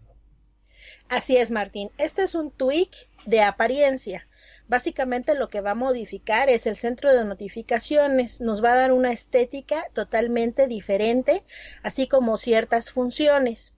[1.09, 1.91] Así es, Martín.
[1.97, 2.91] Este es un tweak
[3.25, 4.27] de apariencia.
[4.69, 8.93] Básicamente lo que va a modificar es el centro de notificaciones, nos va a dar
[8.93, 11.43] una estética totalmente diferente,
[11.83, 13.75] así como ciertas funciones.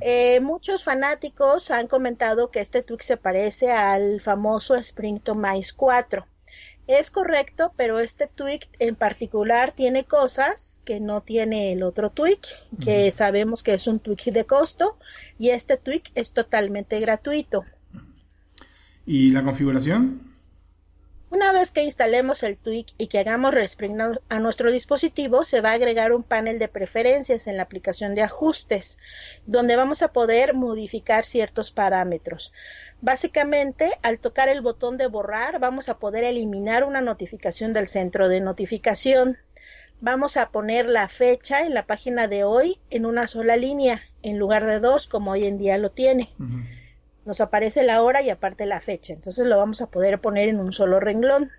[0.00, 6.26] Eh, muchos fanáticos han comentado que este tweak se parece al famoso Spring Mice 4.
[6.88, 12.40] Es correcto, pero este tweak en particular tiene cosas que no tiene el otro tweak,
[12.82, 14.96] que sabemos que es un tweak de costo,
[15.38, 17.66] y este tweak es totalmente gratuito.
[19.04, 20.28] ¿Y la configuración?
[21.30, 25.72] Una vez que instalemos el tweak y que hagamos respring a nuestro dispositivo, se va
[25.72, 28.96] a agregar un panel de preferencias en la aplicación de ajustes,
[29.44, 32.54] donde vamos a poder modificar ciertos parámetros.
[33.00, 38.28] Básicamente, al tocar el botón de borrar, vamos a poder eliminar una notificación del centro
[38.28, 39.38] de notificación.
[40.00, 44.38] Vamos a poner la fecha en la página de hoy en una sola línea, en
[44.38, 46.34] lugar de dos, como hoy en día lo tiene.
[47.24, 49.12] Nos aparece la hora y aparte la fecha.
[49.12, 51.50] Entonces lo vamos a poder poner en un solo renglón.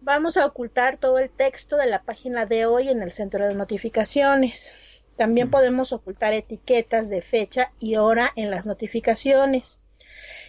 [0.00, 3.54] Vamos a ocultar todo el texto de la página de hoy en el centro de
[3.54, 4.72] notificaciones.
[5.16, 9.80] También podemos ocultar etiquetas de fecha y hora en las notificaciones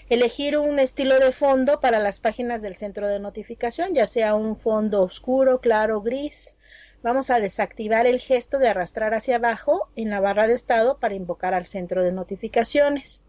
[0.09, 4.55] elegir un estilo de fondo para las páginas del centro de notificación, ya sea un
[4.55, 6.55] fondo oscuro, claro, gris.
[7.01, 11.13] Vamos a desactivar el gesto de arrastrar hacia abajo en la barra de estado para
[11.13, 13.21] invocar al centro de notificaciones.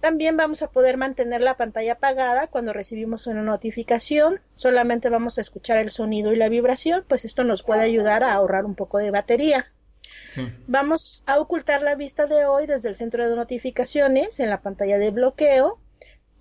[0.00, 4.40] También vamos a poder mantener la pantalla apagada cuando recibimos una notificación.
[4.56, 8.32] Solamente vamos a escuchar el sonido y la vibración, pues esto nos puede ayudar a
[8.32, 9.66] ahorrar un poco de batería.
[10.68, 14.98] Vamos a ocultar la vista de hoy desde el centro de notificaciones en la pantalla
[14.98, 15.79] de bloqueo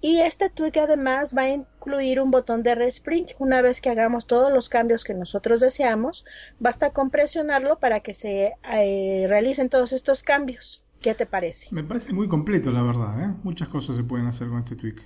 [0.01, 3.27] y este tweak además va a incluir un botón de respring.
[3.37, 6.25] Una vez que hagamos todos los cambios que nosotros deseamos,
[6.59, 10.81] basta con presionarlo para que se eh, realicen todos estos cambios.
[11.01, 11.69] ¿Qué te parece?
[11.71, 13.23] Me parece muy completo, la verdad.
[13.23, 13.33] ¿eh?
[13.43, 15.01] Muchas cosas se pueden hacer con este tweak.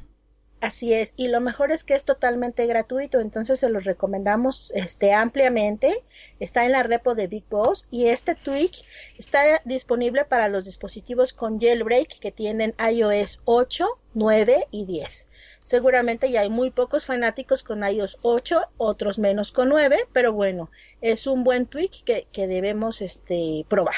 [0.64, 5.14] Así es, y lo mejor es que es totalmente gratuito, entonces se los recomendamos este,
[5.14, 6.06] ampliamente.
[6.40, 8.72] Está en la repo de Big Boss y este tweak
[9.18, 15.28] está disponible para los dispositivos con jailbreak que tienen iOS 8, 9 y 10.
[15.62, 20.70] Seguramente ya hay muy pocos fanáticos con iOS 8, otros menos con 9, pero bueno,
[21.02, 23.96] es un buen tweak que, que debemos este, probar.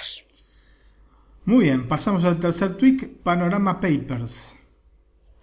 [1.46, 4.56] Muy bien, pasamos al tercer tweak, Panorama Papers.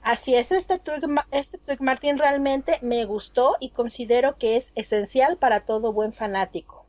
[0.03, 5.37] Así es, este tweak, este tweak Martín realmente me gustó y considero que es esencial
[5.37, 6.82] para todo buen fanático,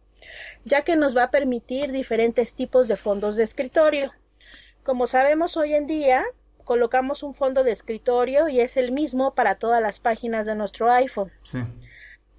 [0.66, 4.12] ya que nos va a permitir diferentes tipos de fondos de escritorio.
[4.84, 6.24] Como sabemos hoy en día,
[6.64, 10.92] colocamos un fondo de escritorio y es el mismo para todas las páginas de nuestro
[10.92, 11.32] iPhone.
[11.44, 11.60] Sí.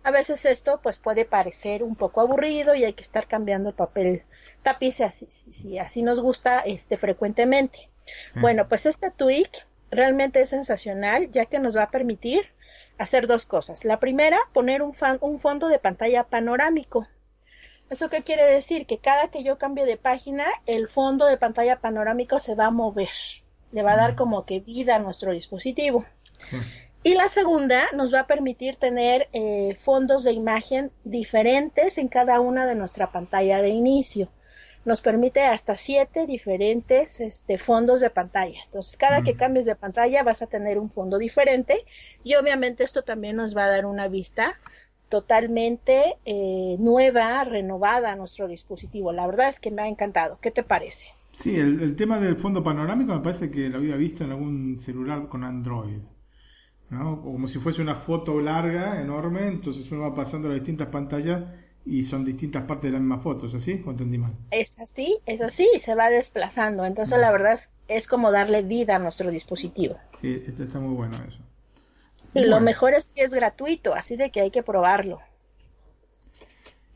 [0.03, 3.75] A veces esto pues puede parecer un poco aburrido y hay que estar cambiando el
[3.75, 4.23] papel
[4.65, 7.91] tapiz así, si, así nos gusta este frecuentemente.
[8.35, 12.47] Bueno, pues este tweak realmente es sensacional ya que nos va a permitir
[12.99, 13.85] hacer dos cosas.
[13.85, 17.07] La primera, poner un, un fondo de pantalla panorámico.
[17.91, 18.87] ¿Eso qué quiere decir?
[18.87, 22.71] Que cada que yo cambie de página, el fondo de pantalla panorámico se va a
[22.71, 23.11] mover.
[23.73, 26.05] Le va a dar como que vida a nuestro dispositivo.
[27.03, 32.41] Y la segunda nos va a permitir tener eh, fondos de imagen diferentes en cada
[32.41, 34.31] una de nuestra pantalla de inicio
[34.85, 38.59] nos permite hasta siete diferentes este, fondos de pantalla.
[38.67, 41.79] Entonces, cada que cambies de pantalla vas a tener un fondo diferente
[42.23, 44.59] y obviamente esto también nos va a dar una vista
[45.15, 49.13] totalmente eh, nueva, renovada a nuestro dispositivo.
[49.13, 50.41] La verdad es que me ha encantado.
[50.43, 51.07] ¿Qué te parece?
[51.31, 55.29] Sí, el, tema del fondo panorámico me parece que lo había visto en algún celular
[55.29, 56.01] con Android.
[56.91, 57.23] ¿no?
[57.23, 61.45] Como si fuese una foto larga, enorme, entonces uno va pasando las distintas pantallas
[61.87, 63.81] y son distintas partes de la misma foto, ¿es así?
[63.87, 64.33] ¿O entendí mal?
[64.51, 66.85] Es así, es así, y se va desplazando.
[66.85, 69.97] Entonces, la verdad es, es, como darle vida a nuestro dispositivo.
[70.21, 71.39] Sí, está muy bueno eso.
[72.35, 75.21] Y lo mejor es que es gratuito, así de que hay que probarlo.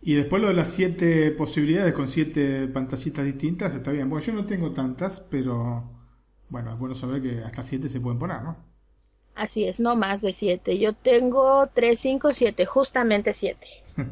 [0.01, 4.09] Y después lo de las siete posibilidades con siete pantallitas distintas, está bien.
[4.09, 5.85] Bueno, yo no tengo tantas, pero
[6.49, 8.57] bueno, es bueno saber que hasta siete se pueden poner, ¿no?
[9.35, 10.79] Así es, no más de siete.
[10.79, 13.67] Yo tengo tres, cinco, siete, justamente siete.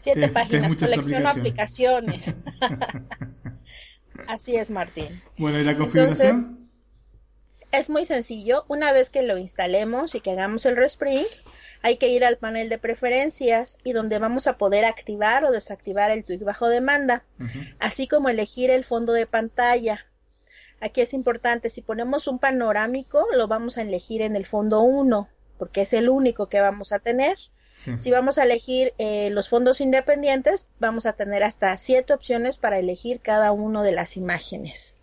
[0.00, 2.36] Siete páginas, colecciono aplicaciones.
[4.28, 5.08] Así es, Martín.
[5.36, 6.65] Bueno, ¿y la configuración?
[7.78, 8.64] Es muy sencillo.
[8.68, 11.26] Una vez que lo instalemos y que hagamos el respring,
[11.82, 16.10] hay que ir al panel de preferencias y donde vamos a poder activar o desactivar
[16.10, 17.24] el tweak bajo demanda,
[17.78, 20.06] así como elegir el fondo de pantalla.
[20.80, 25.28] Aquí es importante, si ponemos un panorámico, lo vamos a elegir en el fondo 1,
[25.58, 27.38] porque es el único que vamos a tener.
[28.00, 32.78] Si vamos a elegir eh, los fondos independientes, vamos a tener hasta siete opciones para
[32.78, 34.96] elegir cada uno de las imágenes.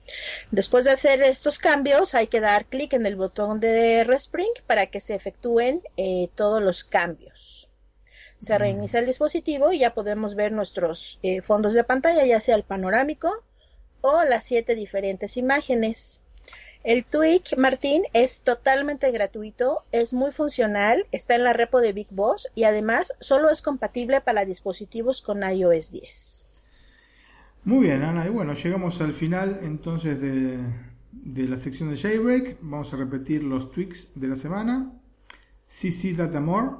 [0.52, 4.88] Después de hacer estos cambios, hay que dar clic en el botón de Respring para
[4.88, 7.70] que se efectúen eh, todos los cambios.
[8.38, 12.56] Se reinicia el dispositivo y ya podemos ver nuestros eh, fondos de pantalla, ya sea
[12.56, 13.44] el panorámico
[14.02, 16.23] o las siete diferentes imágenes.
[16.84, 22.08] El Tweak, Martín, es totalmente gratuito, es muy funcional, está en la repo de Big
[22.12, 26.50] Boss y además solo es compatible para dispositivos con iOS 10.
[27.64, 28.26] Muy bien, Ana.
[28.28, 30.60] Y bueno, llegamos al final entonces de,
[31.14, 32.58] de la sección de Jailbreak.
[32.60, 34.92] Vamos a repetir los tweaks de la semana.
[35.68, 36.72] CC Datamore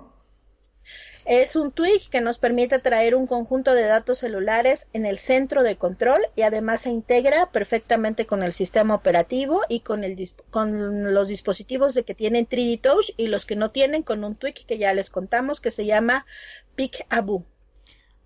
[1.26, 5.64] es un tweak que nos permite traer un conjunto de datos celulares en el centro
[5.64, 11.14] de control y además se integra perfectamente con el sistema operativo y con, el, con
[11.14, 14.66] los dispositivos de que tienen 3D Touch y los que no tienen con un tweak
[14.66, 16.26] que ya les contamos que se llama
[17.10, 17.46] Abu.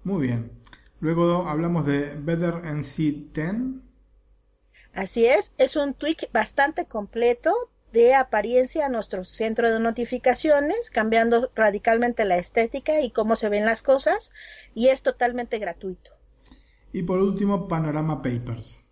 [0.03, 0.51] Muy bien.
[0.99, 3.55] Luego hablamos de Better NC 10.
[4.93, 11.51] Así es, es un tweak bastante completo de apariencia a nuestro centro de notificaciones, cambiando
[11.55, 14.31] radicalmente la estética y cómo se ven las cosas,
[14.73, 16.11] y es totalmente gratuito.
[16.91, 18.83] Y por último, Panorama Papers.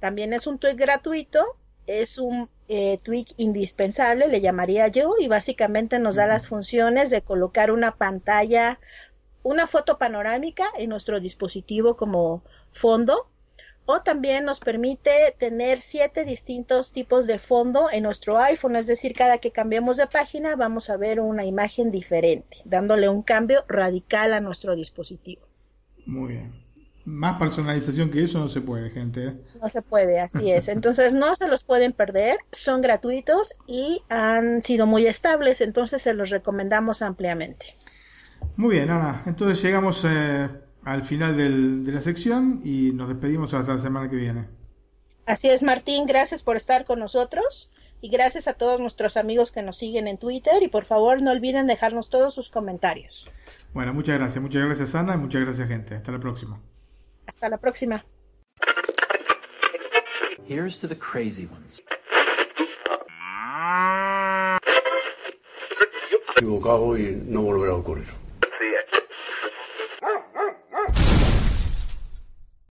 [0.00, 5.98] También es un tweak gratuito, es un eh, tweak indispensable, le llamaría yo, y básicamente
[5.98, 8.78] nos da las funciones de colocar una pantalla,
[9.42, 12.42] una foto panorámica en nuestro dispositivo como
[12.72, 13.28] fondo
[13.90, 19.14] o también nos permite tener siete distintos tipos de fondo en nuestro iPhone, es decir,
[19.14, 24.34] cada que cambiemos de página vamos a ver una imagen diferente, dándole un cambio radical
[24.34, 25.40] a nuestro dispositivo.
[26.04, 26.52] Muy bien.
[27.06, 29.28] Más personalización que eso no se puede, gente.
[29.28, 29.34] ¿eh?
[29.58, 30.68] No se puede, así es.
[30.78, 36.12] Entonces no se los pueden perder, son gratuitos y han sido muy estables, entonces se
[36.12, 37.74] los recomendamos ampliamente.
[38.56, 39.22] Muy bien, Ana.
[39.24, 40.50] Entonces llegamos eh,
[40.84, 44.46] al final de la sección y nos despedimos hasta la semana que viene.
[45.26, 49.62] Así es, Martín, gracias por estar con nosotros y gracias a todos nuestros amigos que
[49.62, 53.28] nos siguen en Twitter y por favor no olviden dejarnos todos sus comentarios.
[53.74, 55.96] Bueno, muchas gracias, muchas gracias Ana y muchas gracias gente.
[55.96, 56.58] Hasta la próxima.
[57.26, 58.04] Hasta la próxima.
[60.48, 61.82] Here's to the crazy ones.
[66.36, 68.27] Equivocado y no volverá a ocurrir.